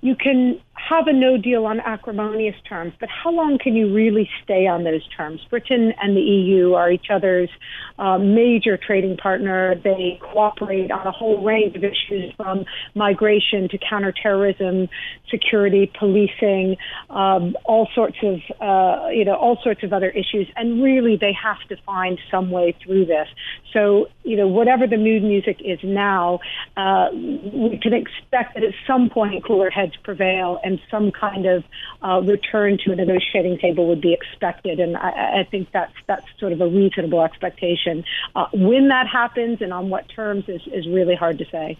you 0.00 0.14
can 0.14 0.60
have 0.74 1.08
a 1.08 1.12
no 1.12 1.36
deal 1.36 1.66
on 1.66 1.80
acrimonious 1.80 2.54
terms, 2.68 2.92
but 3.00 3.08
how 3.08 3.30
long 3.30 3.58
can 3.58 3.74
you 3.74 3.92
really 3.92 4.28
stay 4.44 4.66
on 4.66 4.84
those 4.84 5.06
terms? 5.16 5.40
Britain 5.50 5.92
and 6.00 6.16
the 6.16 6.20
EU 6.20 6.74
are 6.74 6.90
each 6.90 7.06
other's 7.10 7.50
uh, 7.98 8.16
major 8.16 8.78
trading 8.78 9.16
partner. 9.16 9.74
They 9.82 10.20
cooperate 10.22 10.92
on 10.92 11.06
a 11.06 11.10
whole 11.10 11.42
range 11.44 11.74
of 11.74 11.82
issues 11.82 12.32
from 12.36 12.64
migration 12.94 13.68
to 13.70 13.78
counterterrorism 13.78 14.88
security, 15.30 15.90
policing, 15.98 16.76
um, 17.10 17.56
all 17.64 17.88
sorts 17.94 18.16
of 18.22 18.36
uh, 18.60 19.08
you 19.08 19.24
know 19.24 19.34
all 19.34 19.58
sorts 19.62 19.82
of 19.82 19.92
other 19.92 20.10
issues, 20.10 20.48
and 20.56 20.82
really 20.82 21.16
they 21.20 21.32
have 21.32 21.58
to 21.68 21.76
find 21.84 22.18
some 22.30 22.50
way 22.50 22.74
through 22.84 23.06
this. 23.06 23.26
So 23.72 24.06
you 24.22 24.36
know 24.36 24.46
whatever 24.46 24.86
the 24.86 24.96
mood 24.96 25.24
music 25.24 25.60
is 25.64 25.80
now, 25.82 26.38
uh, 26.76 27.08
we 27.12 27.78
can 27.82 27.94
expect 27.94 28.54
that 28.54 28.62
at 28.62 28.74
some 28.86 29.10
point 29.10 29.44
cooler 29.44 29.70
heads 29.70 29.87
prevail 30.02 30.60
and 30.62 30.80
some 30.90 31.10
kind 31.12 31.46
of 31.46 31.64
uh, 32.02 32.20
return 32.24 32.78
to 32.84 32.92
a 32.92 32.96
negotiating 32.96 33.58
table 33.58 33.88
would 33.88 34.00
be 34.00 34.12
expected, 34.12 34.80
and 34.80 34.96
I, 34.96 35.40
I 35.40 35.48
think 35.50 35.70
that's 35.72 35.94
that's 36.06 36.26
sort 36.38 36.52
of 36.52 36.60
a 36.60 36.68
reasonable 36.68 37.22
expectation. 37.22 38.04
Uh, 38.34 38.46
when 38.52 38.88
that 38.88 39.06
happens 39.06 39.60
and 39.60 39.72
on 39.72 39.90
what 39.90 40.08
terms 40.08 40.44
is, 40.48 40.62
is 40.66 40.86
really 40.86 41.14
hard 41.14 41.38
to 41.38 41.44
say. 41.50 41.78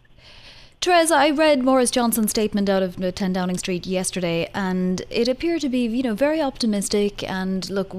Therese, 0.80 1.10
I 1.10 1.30
read 1.30 1.64
Boris 1.64 1.90
Johnson's 1.90 2.30
statement 2.30 2.68
out 2.68 2.84
of 2.84 2.96
10 2.96 3.32
Downing 3.32 3.58
Street 3.58 3.84
yesterday, 3.84 4.48
and 4.54 5.02
it 5.10 5.26
appeared 5.26 5.60
to 5.62 5.68
be, 5.68 5.84
you 5.86 6.04
know, 6.04 6.14
very 6.14 6.40
optimistic. 6.40 7.28
And 7.28 7.68
look, 7.68 7.92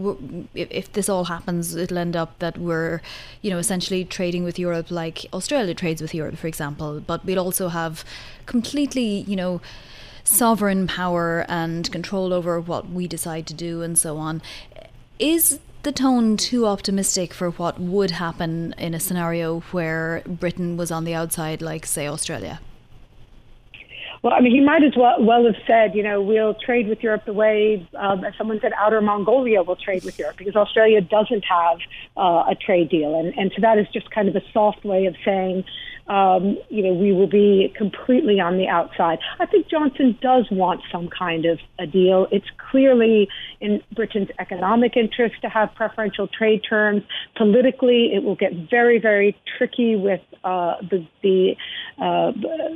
if, 0.55 0.71
if, 0.71 0.93
this 0.93 1.09
all 1.09 1.25
happens, 1.25 1.75
it'll 1.75 1.97
end 1.97 2.15
up 2.15 2.39
that 2.39 2.57
we're, 2.57 3.01
you 3.41 3.51
know, 3.51 3.57
essentially 3.57 4.05
trading 4.05 4.45
with 4.45 4.57
Europe 4.57 4.91
like 4.91 5.25
Australia 5.33 5.73
trades 5.73 6.01
with 6.01 6.15
Europe, 6.15 6.37
for 6.37 6.47
example. 6.47 7.01
But 7.01 7.25
we'll 7.25 7.39
also 7.39 7.67
have 7.67 8.05
completely, 8.45 9.25
you 9.27 9.35
know, 9.35 9.59
sovereign 10.29 10.85
power 10.85 11.43
and 11.49 11.91
control 11.91 12.33
over 12.33 12.59
what 12.59 12.89
we 12.89 13.07
decide 13.07 13.47
to 13.47 13.53
do 13.53 13.81
and 13.81 13.97
so 13.97 14.17
on. 14.17 14.41
Is 15.17 15.59
the 15.81 15.91
tone 15.91 16.37
too 16.37 16.67
optimistic 16.67 17.33
for 17.33 17.49
what 17.51 17.79
would 17.79 18.11
happen 18.11 18.75
in 18.77 18.93
a 18.93 18.99
scenario 18.99 19.61
where 19.71 20.21
Britain 20.27 20.77
was 20.77 20.91
on 20.91 21.03
the 21.03 21.15
outside, 21.15 21.61
like, 21.61 21.85
say, 21.85 22.07
Australia? 22.07 22.59
Well, 24.21 24.33
I 24.33 24.41
mean, 24.41 24.53
he 24.53 24.59
might 24.59 24.83
as 24.83 24.95
well, 24.95 25.15
well 25.23 25.45
have 25.45 25.55
said, 25.65 25.95
you 25.95 26.03
know, 26.03 26.21
we'll 26.21 26.53
trade 26.53 26.89
with 26.89 27.01
Europe 27.01 27.23
the 27.25 27.33
way, 27.33 27.87
um, 27.97 28.23
as 28.25 28.33
someone 28.37 28.59
said, 28.61 28.73
Outer 28.77 29.01
Mongolia 29.01 29.63
will 29.63 29.77
trade 29.77 30.03
with 30.03 30.19
Europe, 30.19 30.35
because 30.37 30.57
Australia 30.57 30.99
doesn't 30.99 31.45
have 31.45 31.79
uh, 32.17 32.43
a 32.49 32.55
trade 32.55 32.89
deal. 32.89 33.17
And, 33.17 33.33
and 33.37 33.51
so 33.55 33.61
that 33.61 33.79
is 33.79 33.87
just 33.93 34.11
kind 34.11 34.27
of 34.27 34.35
a 34.35 34.41
soft 34.51 34.83
way 34.83 35.05
of 35.05 35.15
saying, 35.23 35.63
um, 36.09 36.57
you 36.69 36.83
know, 36.83 36.93
we 36.93 37.13
will 37.13 37.29
be 37.29 37.71
completely 37.77 38.39
on 38.39 38.57
the 38.57 38.67
outside. 38.67 39.19
I 39.39 39.45
think 39.45 39.69
Johnson 39.69 40.17
does 40.21 40.47
want 40.51 40.81
some 40.91 41.07
kind 41.07 41.45
of 41.45 41.59
a 41.77 41.85
deal. 41.85 42.27
It's 42.31 42.47
clearly 42.71 43.29
in 43.61 43.81
Britain's 43.93 44.29
economic 44.39 44.97
interest 44.97 45.35
to 45.43 45.49
have 45.49 45.73
preferential 45.75 46.27
trade 46.27 46.61
terms. 46.67 47.03
Politically, 47.37 48.11
it 48.13 48.23
will 48.23 48.35
get 48.35 48.53
very, 48.69 48.99
very 48.99 49.37
tricky 49.57 49.95
with 49.95 50.21
uh, 50.43 50.75
the, 50.89 51.05
the 51.21 51.55
uh, 52.01 52.31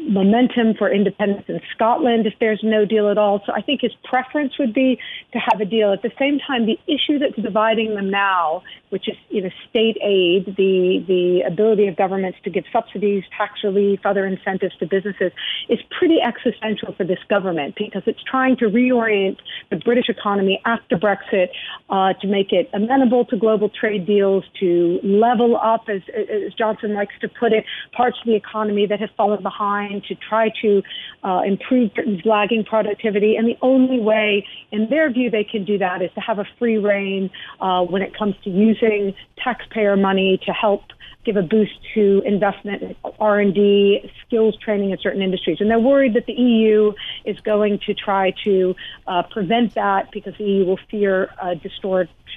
momentum 0.09 0.75
for 0.77 0.91
independence 0.93 1.45
in 1.47 1.59
Scotland 1.73 2.27
if 2.27 2.33
there's 2.39 2.59
no 2.61 2.85
deal 2.85 3.09
at 3.09 3.17
all. 3.17 3.41
So 3.45 3.53
I 3.53 3.61
think 3.61 3.81
his 3.81 3.93
preference 4.03 4.59
would 4.59 4.73
be 4.73 4.99
to 5.31 5.39
have 5.39 5.61
a 5.61 5.65
deal. 5.65 5.91
At 5.91 6.01
the 6.01 6.11
same 6.19 6.39
time, 6.45 6.65
the 6.65 6.77
issue 6.87 7.19
that's 7.19 7.35
dividing 7.41 7.95
them 7.95 8.09
now, 8.09 8.63
which 8.89 9.07
is 9.07 9.15
you 9.29 9.41
know 9.41 9.49
state 9.69 9.97
aid, 10.03 10.55
the 10.57 11.03
the 11.07 11.41
ability 11.47 11.87
of 11.87 11.95
governments 11.95 12.37
to 12.43 12.49
give 12.49 12.65
subsidies 12.71 13.22
tax 13.37 13.63
relief, 13.63 13.99
other 14.05 14.25
incentives 14.25 14.75
to 14.77 14.85
businesses, 14.85 15.31
is 15.69 15.79
pretty 15.97 16.19
existential 16.21 16.93
for 16.95 17.03
this 17.03 17.19
government 17.29 17.75
because 17.77 18.03
it's 18.05 18.23
trying 18.23 18.57
to 18.57 18.65
reorient 18.65 19.37
the 19.69 19.77
British 19.77 20.09
economy 20.09 20.61
after 20.65 20.97
Brexit 20.97 21.47
uh, 21.89 22.13
to 22.21 22.27
make 22.27 22.51
it 22.51 22.69
amenable 22.73 23.25
to 23.25 23.37
global 23.37 23.69
trade 23.69 24.05
deals, 24.05 24.43
to 24.59 24.99
level 25.03 25.57
up, 25.57 25.85
as, 25.87 26.01
as, 26.15 26.53
Johnson 26.53 26.93
likes 26.93 27.13
to 27.21 27.27
put 27.27 27.51
it, 27.51 27.65
parts 27.95 28.17
of 28.19 28.25
the 28.25 28.35
economy 28.35 28.85
that 28.85 28.99
have 28.99 29.09
fallen 29.17 29.41
behind, 29.41 30.03
to 30.05 30.15
try 30.15 30.49
to 30.61 30.81
uh, 31.23 31.41
improve 31.45 31.93
Britain's 31.93 32.25
lagging 32.25 32.63
productivity. 32.63 33.35
And 33.35 33.47
the 33.47 33.57
only 33.61 33.99
way, 33.99 34.45
in 34.71 34.89
their 34.89 35.11
view, 35.11 35.29
they 35.29 35.43
can 35.43 35.65
do 35.65 35.77
that 35.77 36.01
is 36.01 36.11
to 36.15 36.21
have 36.21 36.39
a 36.39 36.45
free 36.59 36.77
rein 36.77 37.29
uh, 37.59 37.81
when 37.83 38.01
it 38.01 38.17
comes 38.17 38.35
to 38.43 38.49
using 38.49 39.13
taxpayer 39.43 39.95
money 39.97 40.39
to 40.45 40.51
help 40.51 40.83
give 41.25 41.37
a 41.37 41.41
boost 41.41 41.73
to 41.93 42.21
investment 42.25 42.81
in 42.81 42.95
R&D, 43.19 44.11
skills 44.25 44.57
training 44.57 44.91
in 44.91 44.97
certain 44.99 45.21
industries. 45.21 45.57
And 45.59 45.69
they're 45.69 45.79
worried 45.79 46.13
that 46.15 46.25
the 46.25 46.33
EU 46.33 46.93
is 47.25 47.39
going 47.41 47.79
to 47.85 47.93
try 47.93 48.33
to 48.43 48.75
uh, 49.07 49.23
prevent 49.23 49.75
that 49.75 50.11
because 50.11 50.33
the 50.37 50.43
EU 50.43 50.65
will 50.65 50.79
fear 50.89 51.29
a 51.41 51.55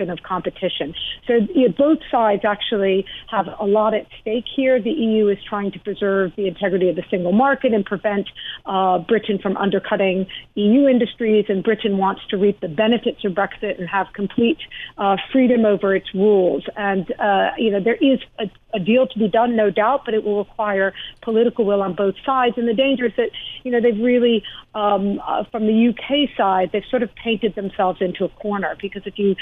of 0.00 0.22
competition. 0.22 0.94
So 1.26 1.34
you 1.54 1.68
know, 1.68 1.74
both 1.76 1.98
sides 2.10 2.42
actually 2.44 3.06
have 3.28 3.46
a 3.58 3.66
lot 3.66 3.94
at 3.94 4.06
stake 4.20 4.44
here. 4.54 4.80
The 4.80 4.90
EU 4.90 5.28
is 5.28 5.38
trying 5.48 5.72
to 5.72 5.78
preserve 5.78 6.32
the 6.36 6.46
integrity 6.46 6.88
of 6.88 6.96
the 6.96 7.04
single 7.10 7.32
market 7.32 7.72
and 7.72 7.84
prevent 7.84 8.28
uh, 8.64 8.98
Britain 8.98 9.38
from 9.38 9.56
undercutting 9.56 10.26
EU 10.54 10.86
industries, 10.86 11.46
and 11.48 11.62
Britain 11.62 11.98
wants 11.98 12.22
to 12.30 12.36
reap 12.36 12.60
the 12.60 12.68
benefits 12.68 13.24
of 13.24 13.32
Brexit 13.32 13.78
and 13.78 13.88
have 13.88 14.06
complete 14.12 14.58
uh, 14.98 15.16
freedom 15.32 15.64
over 15.64 15.94
its 15.94 16.12
rules. 16.14 16.64
And 16.76 17.10
uh, 17.18 17.50
you 17.58 17.70
know 17.70 17.80
there 17.80 17.96
is 17.96 18.20
a 18.38 18.50
a 18.76 18.78
deal 18.78 19.06
to 19.06 19.18
be 19.18 19.26
done, 19.26 19.56
no 19.56 19.70
doubt, 19.70 20.02
but 20.04 20.14
it 20.14 20.22
will 20.22 20.38
require 20.38 20.92
political 21.22 21.64
will 21.64 21.82
on 21.82 21.94
both 21.94 22.14
sides. 22.24 22.56
And 22.58 22.68
the 22.68 22.74
danger 22.74 23.06
is 23.06 23.12
that, 23.16 23.30
you 23.64 23.72
know, 23.72 23.80
they've 23.80 23.98
really, 23.98 24.44
um, 24.74 25.20
uh, 25.26 25.44
from 25.50 25.66
the 25.66 25.88
UK 25.88 26.36
side, 26.36 26.70
they've 26.72 26.84
sort 26.90 27.02
of 27.02 27.12
painted 27.14 27.54
themselves 27.54 28.00
into 28.00 28.24
a 28.24 28.28
corner 28.28 28.76
because 28.80 29.02
if 29.06 29.18
you, 29.18 29.34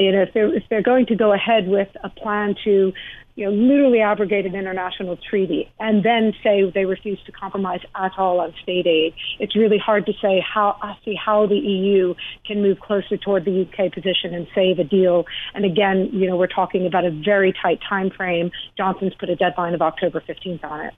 you 0.00 0.12
know, 0.12 0.22
if 0.22 0.34
they're 0.34 0.54
if 0.54 0.64
they're 0.70 0.82
going 0.82 1.06
to 1.06 1.16
go 1.16 1.32
ahead 1.32 1.68
with 1.68 1.88
a 2.02 2.08
plan 2.08 2.54
to 2.64 2.92
you 3.38 3.44
know, 3.44 3.52
literally 3.52 4.00
abrogate 4.00 4.46
an 4.46 4.56
international 4.56 5.16
treaty 5.16 5.70
and 5.78 6.04
then 6.04 6.32
say 6.42 6.68
they 6.74 6.84
refuse 6.84 7.22
to 7.24 7.30
compromise 7.30 7.78
at 7.94 8.10
all 8.18 8.40
on 8.40 8.52
state 8.64 8.84
aid. 8.84 9.14
It's 9.38 9.54
really 9.54 9.78
hard 9.78 10.06
to 10.06 10.12
say 10.20 10.40
how 10.40 10.76
I 10.82 10.96
see 11.04 11.14
how 11.14 11.46
the 11.46 11.54
EU 11.54 12.16
can 12.44 12.62
move 12.62 12.80
closer 12.80 13.16
toward 13.16 13.44
the 13.44 13.62
UK 13.62 13.92
position 13.92 14.34
and 14.34 14.48
save 14.56 14.80
a 14.80 14.84
deal. 14.84 15.24
And 15.54 15.64
again, 15.64 16.10
you 16.12 16.26
know, 16.26 16.36
we're 16.36 16.48
talking 16.48 16.84
about 16.84 17.04
a 17.04 17.12
very 17.12 17.52
tight 17.62 17.78
time 17.88 18.10
frame. 18.10 18.50
Johnson's 18.76 19.14
put 19.14 19.30
a 19.30 19.36
deadline 19.36 19.72
of 19.72 19.82
October 19.82 20.20
15th 20.20 20.64
on 20.64 20.86
it. 20.86 20.94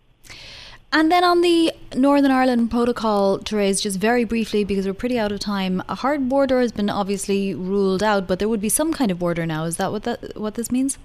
And 0.93 1.11
then 1.11 1.23
on 1.23 1.41
the 1.41 1.73
Northern 1.95 2.33
Ireland 2.33 2.71
protocol, 2.71 3.39
Therese, 3.39 3.81
just 3.81 3.99
very 3.99 4.25
briefly, 4.25 4.65
because 4.65 4.87
we're 4.87 4.95
pretty 4.95 5.19
out 5.21 5.31
of 5.31 5.39
time, 5.39 5.83
a 5.89 5.95
hard 5.95 6.29
border 6.29 6.61
has 6.61 6.73
been 6.73 6.91
obviously 6.91 7.55
ruled 7.55 8.03
out, 8.03 8.27
but 8.27 8.41
there 8.41 8.49
would 8.49 8.61
be 8.61 8.69
some 8.69 8.93
kind 8.93 9.13
of 9.13 9.19
border 9.21 9.47
now. 9.47 9.65
Is 9.65 9.77
that 9.77 9.93
what 9.93 10.03
that 10.03 10.37
what 10.37 10.55
this 10.55 10.73
means? 10.73 10.99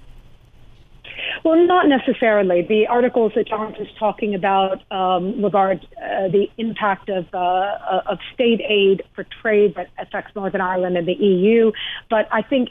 Well, 1.43 1.63
not 1.67 1.87
necessarily. 1.87 2.63
The 2.63 2.87
articles 2.87 3.33
that 3.35 3.47
Johnson's 3.47 3.89
talking 3.99 4.33
about 4.33 4.81
um, 4.91 5.43
regard 5.43 5.85
uh, 5.97 6.29
the 6.29 6.47
impact 6.57 7.09
of, 7.09 7.27
uh, 7.31 7.37
uh 7.37 8.01
of 8.07 8.17
state 8.33 8.61
aid 8.67 9.03
for 9.13 9.23
trade 9.41 9.75
that 9.75 9.89
affects 9.99 10.35
Northern 10.35 10.61
Ireland 10.61 10.97
and 10.97 11.07
the 11.07 11.13
EU. 11.13 11.71
But 12.09 12.27
I 12.31 12.41
think 12.41 12.69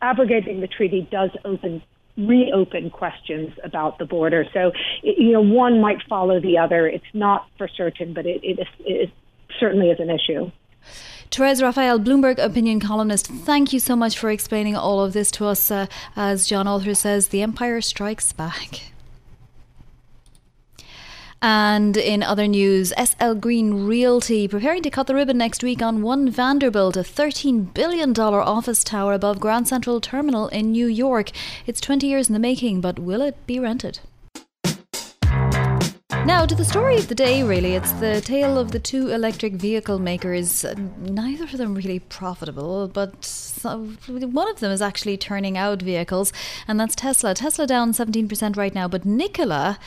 abrogating 0.00 0.60
the 0.60 0.68
treaty 0.68 1.08
does 1.10 1.30
open 1.44 1.82
reopen 2.16 2.90
questions 2.90 3.52
about 3.64 3.98
the 3.98 4.04
border. 4.04 4.44
So, 4.52 4.72
you 5.02 5.32
know, 5.32 5.40
one 5.40 5.80
might 5.80 6.02
follow 6.08 6.40
the 6.40 6.58
other. 6.58 6.86
It's 6.86 7.04
not 7.14 7.46
for 7.56 7.68
certain, 7.68 8.12
but 8.12 8.26
it, 8.26 8.40
it, 8.42 8.60
is, 8.60 8.66
it 8.80 9.10
certainly 9.58 9.90
is 9.90 9.98
an 9.98 10.10
issue. 10.10 10.50
Therese 11.30 11.62
Raphael, 11.62 11.98
Bloomberg 11.98 12.38
opinion 12.38 12.78
columnist, 12.78 13.26
thank 13.26 13.72
you 13.72 13.80
so 13.80 13.96
much 13.96 14.18
for 14.18 14.30
explaining 14.30 14.76
all 14.76 15.02
of 15.02 15.14
this 15.14 15.30
to 15.32 15.46
us. 15.46 15.70
Uh, 15.70 15.86
as 16.14 16.46
John 16.46 16.66
Alter 16.66 16.94
says, 16.94 17.28
the 17.28 17.40
empire 17.40 17.80
strikes 17.80 18.32
back. 18.34 18.91
And 21.44 21.96
in 21.96 22.22
other 22.22 22.46
news, 22.46 22.92
SL 22.96 23.32
Green 23.32 23.84
Realty 23.84 24.46
preparing 24.46 24.80
to 24.84 24.90
cut 24.90 25.08
the 25.08 25.14
ribbon 25.16 25.38
next 25.38 25.64
week 25.64 25.82
on 25.82 26.00
One 26.00 26.30
Vanderbilt, 26.30 26.96
a 26.96 27.00
$13 27.00 27.74
billion 27.74 28.16
office 28.16 28.84
tower 28.84 29.12
above 29.12 29.40
Grand 29.40 29.66
Central 29.66 30.00
Terminal 30.00 30.46
in 30.48 30.70
New 30.70 30.86
York. 30.86 31.32
It's 31.66 31.80
20 31.80 32.06
years 32.06 32.28
in 32.28 32.34
the 32.34 32.38
making, 32.38 32.80
but 32.80 33.00
will 33.00 33.20
it 33.20 33.44
be 33.44 33.58
rented? 33.58 33.98
Now, 36.24 36.46
to 36.46 36.54
the 36.54 36.64
story 36.64 36.98
of 36.98 37.08
the 37.08 37.16
day, 37.16 37.42
really, 37.42 37.74
it's 37.74 37.90
the 37.94 38.20
tale 38.20 38.56
of 38.56 38.70
the 38.70 38.78
two 38.78 39.08
electric 39.08 39.54
vehicle 39.54 39.98
makers. 39.98 40.64
Neither 41.00 41.42
of 41.42 41.58
them 41.58 41.74
really 41.74 41.98
profitable, 41.98 42.86
but 42.86 43.58
one 43.64 44.48
of 44.48 44.60
them 44.60 44.70
is 44.70 44.80
actually 44.80 45.16
turning 45.16 45.58
out 45.58 45.82
vehicles, 45.82 46.32
and 46.68 46.78
that's 46.78 46.94
Tesla. 46.94 47.34
Tesla 47.34 47.66
down 47.66 47.92
17% 47.92 48.56
right 48.56 48.72
now, 48.72 48.86
but 48.86 49.04
Nikola 49.04 49.80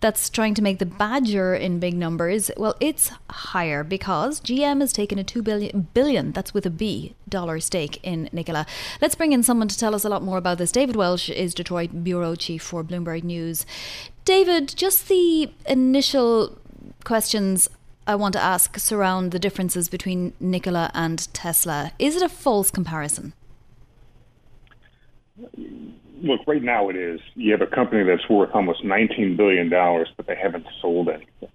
that's 0.00 0.30
trying 0.30 0.54
to 0.54 0.62
make 0.62 0.78
the 0.78 0.86
Badger 0.86 1.54
in 1.54 1.78
big 1.80 1.94
numbers, 1.94 2.50
well, 2.56 2.76
it's 2.80 3.10
higher 3.30 3.82
because 3.82 4.40
GM 4.40 4.80
has 4.80 4.92
taken 4.92 5.18
a 5.18 5.24
two 5.24 5.42
billion 5.42 5.88
billion 5.94 6.32
that's 6.32 6.54
with 6.54 6.66
a 6.66 6.70
B 6.70 7.14
dollar 7.28 7.60
stake 7.60 7.98
in 8.02 8.28
Nikola. 8.32 8.66
Let's 9.00 9.14
bring 9.14 9.32
in 9.32 9.42
someone 9.42 9.68
to 9.68 9.78
tell 9.78 9.94
us 9.94 10.04
a 10.04 10.08
lot 10.08 10.22
more 10.22 10.38
about 10.38 10.58
this. 10.58 10.72
David 10.72 10.96
Welch 10.96 11.28
is 11.28 11.54
Detroit 11.54 12.04
bureau 12.04 12.34
chief 12.34 12.62
for 12.62 12.84
Bloomberg 12.84 13.24
News. 13.24 13.66
David, 14.24 14.74
just 14.76 15.08
the 15.08 15.50
initial 15.66 16.58
questions 17.04 17.68
I 18.06 18.14
want 18.14 18.32
to 18.34 18.40
ask 18.40 18.78
surround 18.78 19.32
the 19.32 19.38
differences 19.38 19.88
between 19.88 20.32
Nikola 20.40 20.90
and 20.94 21.32
Tesla. 21.34 21.92
Is 21.98 22.16
it 22.16 22.22
a 22.22 22.28
false 22.28 22.70
comparison? 22.70 23.34
Look, 26.22 26.40
right 26.46 26.62
now 26.62 26.88
it 26.88 26.96
is. 26.96 27.20
You 27.34 27.52
have 27.52 27.62
a 27.62 27.66
company 27.66 28.04
that's 28.04 28.28
worth 28.28 28.50
almost 28.54 28.84
$19 28.84 29.36
billion, 29.36 29.68
but 29.68 30.26
they 30.26 30.36
haven't 30.40 30.66
sold 30.80 31.08
anything. 31.08 31.48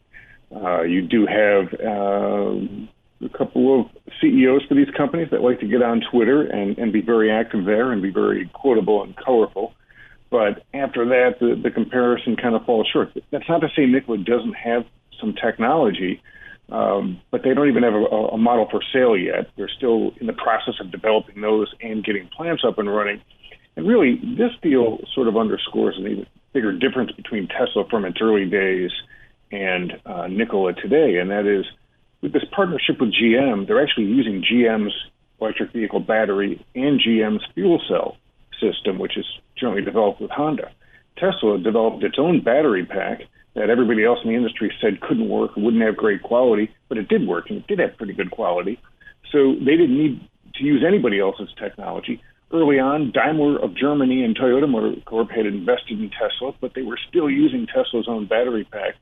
Uh, 0.55 0.83
you 0.83 1.01
do 1.01 1.25
have 1.25 1.73
uh, 1.73 3.25
a 3.25 3.37
couple 3.37 3.81
of 3.81 3.87
CEOs 4.21 4.63
for 4.67 4.75
these 4.75 4.89
companies 4.95 5.29
that 5.31 5.41
like 5.41 5.59
to 5.59 5.67
get 5.67 5.81
on 5.81 6.01
Twitter 6.11 6.43
and, 6.43 6.77
and 6.77 6.93
be 6.93 7.01
very 7.01 7.31
active 7.31 7.65
there 7.65 7.91
and 7.91 8.01
be 8.01 8.11
very 8.11 8.49
quotable 8.53 9.03
and 9.03 9.15
colorful. 9.15 9.73
But 10.29 10.63
after 10.73 11.05
that, 11.05 11.39
the, 11.39 11.59
the 11.61 11.69
comparison 11.69 12.35
kind 12.35 12.55
of 12.55 12.65
falls 12.65 12.87
short. 12.91 13.09
That's 13.31 13.47
not 13.47 13.59
to 13.59 13.69
say 13.75 13.85
Nikola 13.85 14.17
doesn't 14.19 14.55
have 14.55 14.85
some 15.19 15.33
technology, 15.33 16.21
um, 16.69 17.21
but 17.31 17.43
they 17.43 17.53
don't 17.53 17.69
even 17.69 17.83
have 17.83 17.93
a, 17.93 17.97
a 17.97 18.37
model 18.37 18.67
for 18.69 18.81
sale 18.91 19.17
yet. 19.17 19.49
They're 19.57 19.69
still 19.69 20.11
in 20.19 20.27
the 20.27 20.33
process 20.33 20.75
of 20.79 20.91
developing 20.91 21.41
those 21.41 21.71
and 21.81 22.03
getting 22.03 22.29
plants 22.35 22.63
up 22.67 22.79
and 22.79 22.93
running. 22.93 23.21
And 23.75 23.87
really, 23.87 24.19
this 24.37 24.51
deal 24.61 24.99
sort 25.13 25.27
of 25.27 25.37
underscores 25.37 25.95
an 25.97 26.07
even 26.07 26.27
bigger 26.53 26.71
difference 26.71 27.11
between 27.11 27.47
Tesla 27.47 27.85
from 27.89 28.05
its 28.05 28.17
early 28.21 28.45
days 28.45 28.91
and 29.51 29.93
uh, 30.05 30.27
Nikola 30.27 30.73
today, 30.73 31.17
and 31.17 31.31
that 31.31 31.45
is 31.45 31.65
with 32.21 32.33
this 32.33 32.45
partnership 32.55 32.99
with 32.99 33.13
GM, 33.13 33.67
they're 33.67 33.83
actually 33.83 34.05
using 34.05 34.43
GM's 34.43 34.93
electric 35.41 35.73
vehicle 35.73 35.99
battery 35.99 36.65
and 36.73 36.99
GM's 36.99 37.43
fuel 37.53 37.81
cell 37.87 38.17
system, 38.61 38.97
which 38.97 39.17
is 39.17 39.25
jointly 39.59 39.83
developed 39.83 40.21
with 40.21 40.31
Honda. 40.31 40.71
Tesla 41.17 41.59
developed 41.59 42.03
its 42.03 42.15
own 42.17 42.41
battery 42.41 42.85
pack 42.85 43.23
that 43.55 43.69
everybody 43.69 44.03
else 44.03 44.19
in 44.23 44.29
the 44.29 44.35
industry 44.35 44.73
said 44.81 45.01
couldn't 45.01 45.29
work, 45.29 45.51
wouldn't 45.55 45.83
have 45.83 45.97
great 45.97 46.23
quality, 46.23 46.73
but 46.87 46.97
it 46.97 47.07
did 47.07 47.27
work 47.27 47.49
and 47.49 47.59
it 47.59 47.67
did 47.67 47.79
have 47.79 47.97
pretty 47.97 48.13
good 48.13 48.31
quality. 48.31 48.79
So 49.31 49.53
they 49.55 49.75
didn't 49.75 49.97
need 49.97 50.27
to 50.55 50.63
use 50.63 50.83
anybody 50.87 51.19
else's 51.19 51.49
technology. 51.59 52.21
Early 52.53 52.79
on, 52.79 53.11
Daimler 53.11 53.57
of 53.57 53.75
Germany 53.75 54.23
and 54.23 54.37
Toyota 54.37 54.69
Motor 54.69 55.01
Corp 55.05 55.31
had 55.31 55.47
invested 55.47 55.99
in 55.99 56.11
Tesla, 56.11 56.53
but 56.61 56.75
they 56.75 56.83
were 56.83 56.99
still 57.09 57.27
using 57.27 57.65
Tesla's 57.65 58.07
own 58.07 58.27
battery 58.27 58.63
pack. 58.63 58.93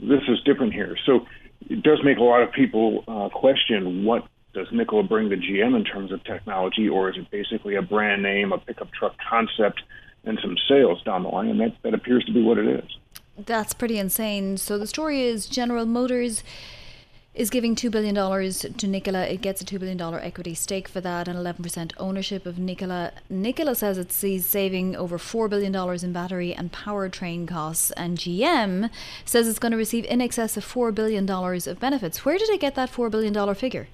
This 0.00 0.22
is 0.28 0.40
different 0.46 0.72
here. 0.72 0.96
So 1.04 1.26
it 1.68 1.82
does 1.82 1.98
make 2.02 2.16
a 2.16 2.22
lot 2.22 2.42
of 2.42 2.52
people 2.52 3.04
uh, 3.06 3.28
question 3.28 4.04
what 4.04 4.26
does 4.54 4.68
Nikola 4.72 5.02
bring 5.02 5.28
to 5.28 5.36
GM 5.36 5.76
in 5.76 5.84
terms 5.84 6.10
of 6.10 6.24
technology, 6.24 6.88
or 6.88 7.10
is 7.10 7.18
it 7.18 7.30
basically 7.30 7.74
a 7.74 7.82
brand 7.82 8.22
name, 8.22 8.52
a 8.52 8.58
pickup 8.58 8.90
truck 8.92 9.14
concept, 9.28 9.82
and 10.24 10.38
some 10.40 10.56
sales 10.66 11.02
down 11.02 11.22
the 11.22 11.28
line? 11.28 11.48
And 11.48 11.60
that, 11.60 11.76
that 11.82 11.92
appears 11.92 12.24
to 12.24 12.32
be 12.32 12.42
what 12.42 12.56
it 12.56 12.66
is. 12.66 12.96
That's 13.36 13.74
pretty 13.74 13.98
insane. 13.98 14.56
So 14.56 14.78
the 14.78 14.86
story 14.86 15.20
is 15.20 15.46
General 15.46 15.84
Motors 15.84 16.42
is 17.36 17.50
giving 17.50 17.76
$2 17.76 17.90
billion 17.90 18.14
to 18.14 18.86
Nikola. 18.86 19.26
It 19.26 19.42
gets 19.42 19.60
a 19.60 19.64
$2 19.64 19.78
billion 19.78 20.00
equity 20.00 20.54
stake 20.54 20.88
for 20.88 21.02
that 21.02 21.28
and 21.28 21.38
11% 21.38 21.92
ownership 21.98 22.46
of 22.46 22.58
Nikola. 22.58 23.12
Nikola 23.28 23.74
says 23.74 23.98
it 23.98 24.10
sees 24.10 24.46
saving 24.46 24.96
over 24.96 25.18
$4 25.18 25.48
billion 25.50 25.74
in 26.02 26.12
battery 26.12 26.54
and 26.54 26.72
powertrain 26.72 27.46
costs, 27.46 27.90
and 27.92 28.16
GM 28.16 28.90
says 29.26 29.46
it's 29.46 29.58
going 29.58 29.72
to 29.72 29.78
receive 29.78 30.06
in 30.06 30.22
excess 30.22 30.56
of 30.56 30.64
$4 30.64 30.94
billion 30.94 31.28
of 31.30 31.78
benefits. 31.78 32.24
Where 32.24 32.38
did 32.38 32.48
it 32.48 32.60
get 32.60 32.74
that 32.74 32.90
$4 32.90 33.10
billion 33.10 33.54
figure? 33.54 33.88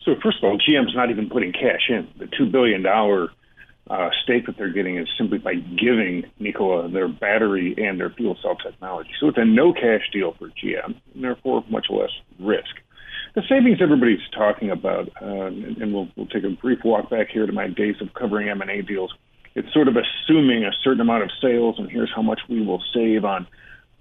So, 0.00 0.16
first 0.22 0.38
of 0.38 0.44
all, 0.44 0.58
GM's 0.58 0.96
not 0.96 1.10
even 1.10 1.28
putting 1.28 1.52
cash 1.52 1.90
in. 1.90 2.08
The 2.18 2.24
$2 2.24 2.50
billion 2.50 2.82
uh, 3.90 4.10
stake 4.22 4.46
that 4.46 4.56
they're 4.56 4.72
getting 4.72 4.96
is 4.96 5.08
simply 5.18 5.38
by 5.38 5.54
giving 5.54 6.24
Nikola 6.38 6.88
their 6.88 7.08
battery 7.08 7.74
and 7.76 7.98
their 7.98 8.10
fuel 8.10 8.36
cell 8.40 8.56
technology. 8.56 9.10
So 9.20 9.28
it's 9.28 9.38
a 9.38 9.44
no 9.44 9.72
cash 9.72 10.08
deal 10.12 10.34
for 10.38 10.48
GM, 10.48 10.94
and 11.14 11.24
therefore 11.24 11.64
much 11.68 11.86
less 11.90 12.10
risk. 12.38 12.74
The 13.34 13.42
savings 13.48 13.78
everybody's 13.80 14.20
talking 14.36 14.70
about, 14.70 15.08
uh, 15.20 15.46
and, 15.46 15.92
we'll, 15.92 16.08
we'll 16.16 16.26
take 16.26 16.44
a 16.44 16.50
brief 16.50 16.80
walk 16.84 17.10
back 17.10 17.28
here 17.30 17.46
to 17.46 17.52
my 17.52 17.66
days 17.66 17.96
of 18.00 18.12
covering 18.14 18.48
M&A 18.48 18.82
deals. 18.82 19.12
It's 19.54 19.72
sort 19.72 19.88
of 19.88 19.96
assuming 19.96 20.64
a 20.64 20.72
certain 20.82 21.00
amount 21.00 21.24
of 21.24 21.30
sales, 21.40 21.76
and 21.78 21.90
here's 21.90 22.12
how 22.14 22.22
much 22.22 22.40
we 22.48 22.64
will 22.64 22.82
save 22.94 23.24
on 23.24 23.46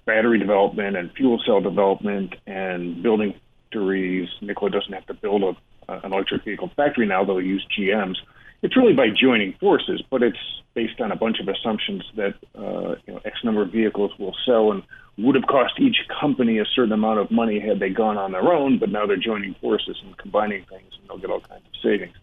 battery 0.05 0.37
development 0.37 0.97
and 0.97 1.11
fuel 1.13 1.41
cell 1.45 1.61
development 1.61 2.35
and 2.45 3.01
building 3.01 3.33
factories. 3.71 4.29
Nikola 4.41 4.71
doesn't 4.71 4.93
have 4.93 5.05
to 5.07 5.13
build 5.13 5.43
a, 5.43 5.93
an 5.93 6.13
electric 6.13 6.43
vehicle 6.43 6.71
factory 6.75 7.05
now; 7.05 7.23
they'll 7.23 7.41
use 7.41 7.65
GM's 7.77 8.21
it's 8.61 8.77
really 8.77 8.93
by 8.93 9.09
joining 9.09 9.53
forces, 9.53 10.01
but 10.09 10.21
it's 10.21 10.37
based 10.73 11.01
on 11.01 11.11
a 11.11 11.15
bunch 11.15 11.39
of 11.39 11.47
assumptions 11.47 12.03
that 12.15 12.35
uh, 12.55 12.95
you 13.05 13.13
know, 13.13 13.21
X 13.25 13.43
number 13.43 13.61
of 13.61 13.71
vehicles 13.71 14.11
will 14.19 14.35
sell 14.45 14.71
and 14.71 14.83
would 15.17 15.35
have 15.35 15.45
cost 15.47 15.73
each 15.79 15.97
company 16.19 16.59
a 16.59 16.65
certain 16.65 16.93
amount 16.93 17.19
of 17.19 17.31
money 17.31 17.59
had 17.59 17.79
they 17.79 17.89
gone 17.89 18.17
on 18.17 18.31
their 18.31 18.53
own, 18.53 18.79
but 18.79 18.89
now 18.89 19.05
they're 19.05 19.17
joining 19.17 19.53
forces 19.55 19.97
and 20.03 20.17
combining 20.17 20.63
things, 20.65 20.91
and 20.99 21.09
they'll 21.09 21.17
get 21.17 21.29
all 21.29 21.41
kinds 21.41 21.63
of 21.65 21.81
savings. 21.81 22.15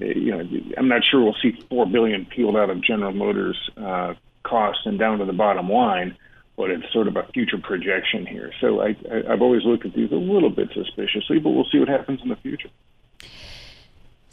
Uh, 0.00 0.04
you 0.06 0.30
know, 0.30 0.42
I'm 0.76 0.88
not 0.88 1.04
sure 1.04 1.22
we'll 1.22 1.36
see 1.40 1.52
four 1.68 1.86
billion 1.86 2.26
peeled 2.26 2.56
out 2.56 2.70
of 2.70 2.82
General 2.82 3.12
Motors 3.12 3.70
uh, 3.76 4.14
costs 4.42 4.82
and 4.86 4.98
down 4.98 5.18
to 5.18 5.24
the 5.24 5.32
bottom 5.32 5.68
line, 5.68 6.16
but 6.56 6.70
it's 6.70 6.90
sort 6.92 7.06
of 7.06 7.16
a 7.16 7.24
future 7.32 7.58
projection 7.58 8.26
here. 8.26 8.50
So 8.60 8.80
I, 8.80 8.96
I, 9.10 9.32
I've 9.32 9.42
always 9.42 9.64
looked 9.64 9.86
at 9.86 9.94
these 9.94 10.10
a 10.10 10.16
little 10.16 10.50
bit 10.50 10.70
suspiciously, 10.72 11.38
but 11.38 11.50
we'll 11.50 11.68
see 11.70 11.78
what 11.78 11.88
happens 11.88 12.20
in 12.22 12.28
the 12.28 12.36
future. 12.36 12.70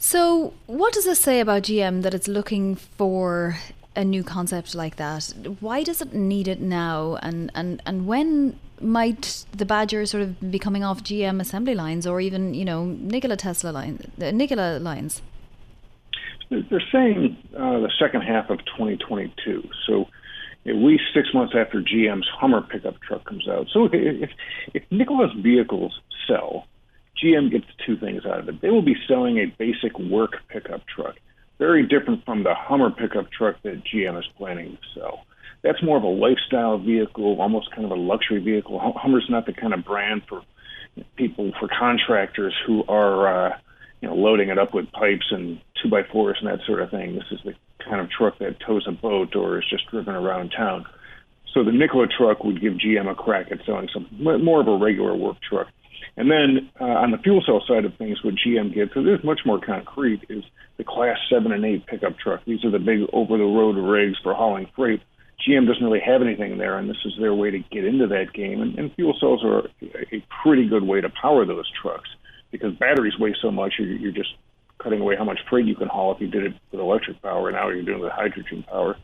So, 0.06 0.52
what 0.66 0.92
does 0.92 1.06
this 1.06 1.18
say 1.18 1.40
about 1.40 1.62
GM 1.62 2.02
that 2.02 2.12
it's 2.12 2.28
looking 2.28 2.74
for 2.74 3.56
a 3.96 4.04
new 4.04 4.22
concept 4.22 4.74
like 4.74 4.96
that? 4.96 5.32
Why 5.60 5.82
does 5.82 6.02
it 6.02 6.12
need 6.12 6.46
it 6.46 6.60
now? 6.60 7.16
And, 7.22 7.50
and, 7.54 7.80
and 7.86 8.06
when 8.06 8.60
might 8.82 9.46
the 9.52 9.64
Badger 9.64 10.04
sort 10.04 10.22
of 10.22 10.50
be 10.50 10.58
coming 10.58 10.84
off 10.84 11.02
GM 11.02 11.40
assembly 11.40 11.74
lines 11.74 12.06
or 12.06 12.20
even, 12.20 12.52
you 12.52 12.66
know, 12.66 12.84
Nikola 12.84 13.38
Tesla 13.38 13.70
lines, 13.70 14.02
uh, 14.20 14.30
Nikola 14.30 14.78
lines? 14.78 15.22
They're 16.50 16.82
saying 16.92 17.38
uh, 17.56 17.80
the 17.80 17.90
second 17.98 18.24
half 18.24 18.50
of 18.50 18.58
2022. 18.58 19.66
So, 19.86 20.10
at 20.66 20.74
least 20.74 21.04
six 21.14 21.28
months 21.32 21.54
after 21.56 21.80
GM's 21.80 22.28
Hummer 22.38 22.60
pickup 22.60 23.00
truck 23.00 23.24
comes 23.24 23.48
out. 23.48 23.68
So, 23.72 23.88
if, 23.90 24.28
if 24.74 24.82
Nikola's 24.90 25.32
vehicles 25.42 25.98
sell, 26.28 26.66
GM 27.24 27.50
gets 27.50 27.66
two 27.86 27.96
things 27.96 28.26
out 28.26 28.40
of 28.40 28.48
it. 28.48 28.60
They 28.60 28.70
will 28.70 28.82
be 28.82 28.96
selling 29.08 29.38
a 29.38 29.46
basic 29.58 29.98
work 29.98 30.32
pickup 30.48 30.82
truck, 30.86 31.16
very 31.58 31.86
different 31.86 32.24
from 32.24 32.42
the 32.42 32.54
Hummer 32.54 32.90
pickup 32.90 33.30
truck 33.32 33.56
that 33.62 33.82
GM 33.84 34.18
is 34.18 34.26
planning 34.36 34.76
to 34.76 35.00
sell. 35.00 35.24
That's 35.62 35.82
more 35.82 35.96
of 35.96 36.02
a 36.02 36.08
lifestyle 36.08 36.78
vehicle, 36.78 37.40
almost 37.40 37.70
kind 37.70 37.86
of 37.86 37.90
a 37.90 37.94
luxury 37.94 38.40
vehicle. 38.40 38.78
Hummer's 38.96 39.26
not 39.30 39.46
the 39.46 39.54
kind 39.54 39.72
of 39.72 39.84
brand 39.84 40.22
for 40.28 40.42
people, 41.16 41.52
for 41.58 41.68
contractors 41.68 42.54
who 42.66 42.84
are, 42.86 43.48
uh, 43.48 43.56
you 44.02 44.08
know, 44.08 44.14
loading 44.14 44.50
it 44.50 44.58
up 44.58 44.74
with 44.74 44.92
pipes 44.92 45.26
and 45.30 45.58
two 45.82 45.88
by 45.88 46.02
fours 46.12 46.36
and 46.40 46.50
that 46.50 46.64
sort 46.66 46.82
of 46.82 46.90
thing. 46.90 47.14
This 47.14 47.24
is 47.30 47.40
the 47.44 47.54
kind 47.82 48.00
of 48.00 48.10
truck 48.10 48.38
that 48.40 48.60
tows 48.60 48.84
a 48.86 48.92
boat 48.92 49.34
or 49.34 49.58
is 49.58 49.64
just 49.68 49.86
driven 49.90 50.14
around 50.14 50.50
town. 50.50 50.84
So 51.54 51.64
the 51.64 51.72
Nikola 51.72 52.08
truck 52.08 52.44
would 52.44 52.60
give 52.60 52.74
GM 52.74 53.10
a 53.10 53.14
crack 53.14 53.46
at 53.50 53.64
selling 53.64 53.88
some 53.92 54.06
more 54.20 54.60
of 54.60 54.68
a 54.68 54.76
regular 54.76 55.14
work 55.14 55.36
truck. 55.48 55.68
And 56.16 56.30
then 56.30 56.70
uh, 56.80 56.84
on 56.84 57.10
the 57.10 57.18
fuel 57.18 57.42
cell 57.44 57.62
side 57.66 57.84
of 57.84 57.96
things, 57.96 58.22
what 58.22 58.34
GM 58.34 58.74
gets, 58.74 58.94
so 58.94 59.02
there's 59.02 59.24
much 59.24 59.40
more 59.44 59.60
concrete, 59.60 60.22
is 60.28 60.44
the 60.76 60.84
Class 60.84 61.18
7 61.30 61.52
and 61.52 61.64
8 61.64 61.86
pickup 61.86 62.18
truck. 62.18 62.44
These 62.44 62.64
are 62.64 62.70
the 62.70 62.78
big 62.78 63.00
over 63.12 63.38
the 63.38 63.44
road 63.44 63.76
rigs 63.76 64.18
for 64.22 64.34
hauling 64.34 64.68
freight. 64.74 65.02
GM 65.46 65.66
doesn't 65.66 65.82
really 65.84 66.00
have 66.00 66.22
anything 66.22 66.58
there, 66.58 66.78
and 66.78 66.88
this 66.88 66.96
is 67.04 67.12
their 67.18 67.34
way 67.34 67.50
to 67.50 67.58
get 67.58 67.84
into 67.84 68.06
that 68.08 68.32
game. 68.32 68.62
And, 68.62 68.78
and 68.78 68.94
fuel 68.94 69.16
cells 69.18 69.44
are 69.44 69.68
a 70.12 70.24
pretty 70.42 70.68
good 70.68 70.84
way 70.84 71.00
to 71.00 71.10
power 71.10 71.44
those 71.44 71.70
trucks 71.82 72.08
because 72.50 72.72
batteries 72.74 73.18
weigh 73.18 73.34
so 73.42 73.50
much, 73.50 73.74
you're, 73.78 73.88
you're 73.88 74.12
just 74.12 74.34
cutting 74.78 75.00
away 75.00 75.16
how 75.16 75.24
much 75.24 75.40
freight 75.50 75.66
you 75.66 75.74
can 75.74 75.88
haul 75.88 76.14
if 76.14 76.20
you 76.20 76.28
did 76.28 76.44
it 76.44 76.54
with 76.70 76.80
electric 76.80 77.20
power. 77.20 77.48
And 77.48 77.56
now 77.56 77.68
you're 77.68 77.82
doing 77.82 77.98
it 77.98 78.02
with 78.02 78.12
hydrogen 78.12 78.62
power. 78.62 78.96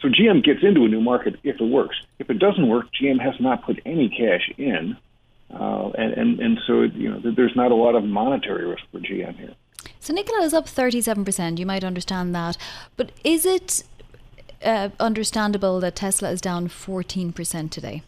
So 0.00 0.08
GM 0.08 0.44
gets 0.44 0.60
into 0.62 0.84
a 0.84 0.88
new 0.88 1.00
market 1.00 1.36
if 1.42 1.60
it 1.60 1.64
works. 1.64 1.96
If 2.18 2.30
it 2.30 2.38
doesn't 2.38 2.68
work, 2.68 2.86
GM 3.00 3.20
has 3.20 3.34
not 3.40 3.64
put 3.64 3.80
any 3.84 4.08
cash 4.08 4.50
in. 4.58 4.96
Uh, 5.54 5.90
and, 5.96 6.12
and, 6.14 6.40
and 6.40 6.58
so, 6.66 6.82
you 6.82 7.08
know, 7.08 7.32
there's 7.36 7.54
not 7.54 7.70
a 7.70 7.74
lot 7.74 7.94
of 7.94 8.04
monetary 8.04 8.66
risk 8.66 8.82
for 8.90 8.98
GM 8.98 9.38
here. 9.38 9.54
So 10.00 10.12
Nikola 10.12 10.42
is 10.42 10.52
up 10.52 10.66
37%. 10.66 11.58
You 11.58 11.66
might 11.66 11.84
understand 11.84 12.34
that. 12.34 12.56
But 12.96 13.12
is 13.22 13.46
it 13.46 13.84
uh, 14.62 14.90
understandable 14.98 15.80
that 15.80 15.96
Tesla 15.96 16.30
is 16.30 16.40
down 16.40 16.68
14% 16.68 17.70
today? 17.70 18.02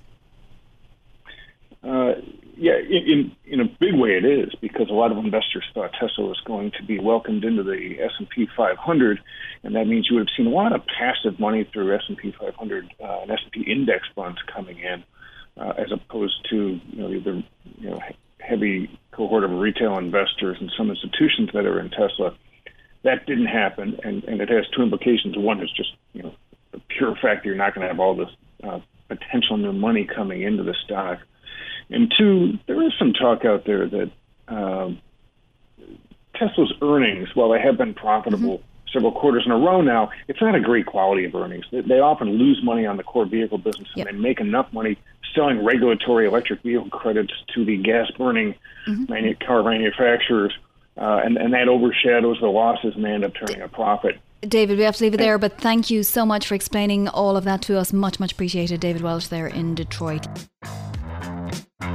Uh, 1.85 2.15
yeah, 2.57 2.79
in, 2.79 3.37
in 3.45 3.61
a 3.61 3.65
big 3.65 3.95
way 3.95 4.17
it 4.17 4.25
is 4.25 4.55
because 4.61 4.89
a 4.89 4.95
lot 4.95 5.13
of 5.13 5.19
investors 5.19 5.65
thought 5.75 5.93
Tesla 5.93 6.25
was 6.25 6.41
going 6.47 6.73
to 6.73 6.83
be 6.83 6.99
welcomed 6.99 7.45
into 7.45 7.63
the 7.63 7.99
S&P 8.01 8.49
500, 8.57 9.21
and 9.63 9.77
that 9.77 9.87
means 9.87 10.09
you 10.11 10.17
would 10.17 10.29
have 10.29 10.35
seen 10.37 10.47
a 10.47 10.57
lot 10.57 10.75
of 10.75 10.81
passive 10.87 11.39
money 11.39 11.69
through 11.71 11.95
S&P 11.95 12.35
500 12.41 12.95
uh, 12.99 13.21
and 13.23 13.31
S&P 13.31 13.61
index 13.61 14.09
funds 14.15 14.39
coming 14.53 14.79
in 14.79 15.05
uh, 15.57 15.73
as 15.79 15.93
opposed 15.93 16.47
to 16.51 16.81
you 16.93 17.03
know 17.03 17.09
the 17.09 17.45
you 17.79 17.91
know 17.91 18.01
heavy 18.41 18.99
cohort 19.11 19.45
of 19.45 19.51
retail 19.51 19.99
investors 19.99 20.57
and 20.61 20.71
some 20.77 20.91
institutions 20.91 21.51
that 21.53 21.67
are 21.67 21.81
in 21.81 21.91
Tesla. 21.91 22.35
That 23.03 23.27
didn't 23.27 23.47
happen, 23.47 23.99
and, 24.03 24.25
and 24.25 24.41
it 24.41 24.49
has 24.49 24.65
two 24.75 24.83
implications. 24.83 25.37
One 25.37 25.63
is 25.63 25.71
just 25.71 25.93
you 26.13 26.23
know 26.23 26.35
the 26.73 26.81
pure 26.89 27.15
fact 27.15 27.43
that 27.43 27.47
you're 27.47 27.55
not 27.55 27.75
going 27.75 27.83
to 27.83 27.89
have 27.89 28.01
all 28.01 28.15
this 28.15 28.31
uh, 28.63 28.81
potential 29.09 29.57
new 29.57 29.73
money 29.73 30.05
coming 30.05 30.43
into 30.43 30.63
the 30.63 30.75
stock, 30.85 31.19
and 31.91 32.13
two, 32.17 32.59
there 32.67 32.83
is 32.83 32.93
some 32.99 33.13
talk 33.13 33.45
out 33.45 33.65
there 33.65 33.89
that 33.89 34.11
um, 34.49 35.01
Tesla's 36.35 36.73
earnings, 36.83 37.29
while 37.35 37.51
they 37.51 37.61
have 37.61 37.79
been 37.79 37.95
profitable. 37.95 38.59
Mm-hmm 38.59 38.73
several 38.93 39.13
quarters 39.13 39.43
in 39.45 39.53
a 39.53 39.57
row 39.57 39.81
now, 39.81 40.11
it's 40.29 40.41
not 40.41 40.55
a 40.55 40.61
great 40.61 40.87
quality 40.87 41.25
of 41.25 41.35
earnings. 41.35 41.67
They, 41.71 41.81
they 41.83 41.99
often 41.99 42.29
lose 42.39 42.61
money 42.63 42.87
on 42.87 42.97
the 42.97 43.03
core 43.03 43.27
vehicle 43.27 43.59
business, 43.59 43.89
and 43.95 43.99
yep. 43.99 44.07
they 44.07 44.13
make 44.13 44.41
enough 44.41 44.73
money 44.73 44.97
selling 45.37 45.65
regulatory 45.65 46.27
electric 46.27 46.63
vehicle 46.63 46.91
credits 46.91 47.33
to 47.55 47.65
the 47.65 47.77
gas 47.77 48.11
burning 48.19 48.55
mm-hmm. 48.87 49.05
manu- 49.09 49.37
car 49.37 49.63
manufacturers, 49.63 50.53
uh, 50.97 51.21
and, 51.25 51.37
and 51.37 51.55
that 51.55 51.69
overshadows 51.69 52.39
the 52.41 52.49
losses 52.49 52.95
and 52.97 53.05
they 53.05 53.11
end 53.11 53.25
up 53.25 53.33
turning 53.35 53.63
a 53.63 53.69
profit. 53.69 54.19
David, 54.41 54.79
we 54.79 54.85
have 54.85 54.97
to 54.97 55.05
leave 55.05 55.15
it 55.15 55.19
there, 55.19 55.39
but 55.39 55.59
thank 55.59 55.91
you 55.91 56.03
so 56.03 56.27
much 56.27 56.47
for 56.47 56.55
explaining 56.55 57.09
all 57.09 57.37
of 57.37 57.45
that 57.45 57.63
to 57.63 57.79
us. 57.79 57.93
Much, 57.93 58.21
much 58.21 58.33
appreciated. 58.33 58.81
David 58.81 59.03
Welch, 59.03 59.29
there 59.29 59.47
in 59.47 59.75
Detroit. 59.75 60.27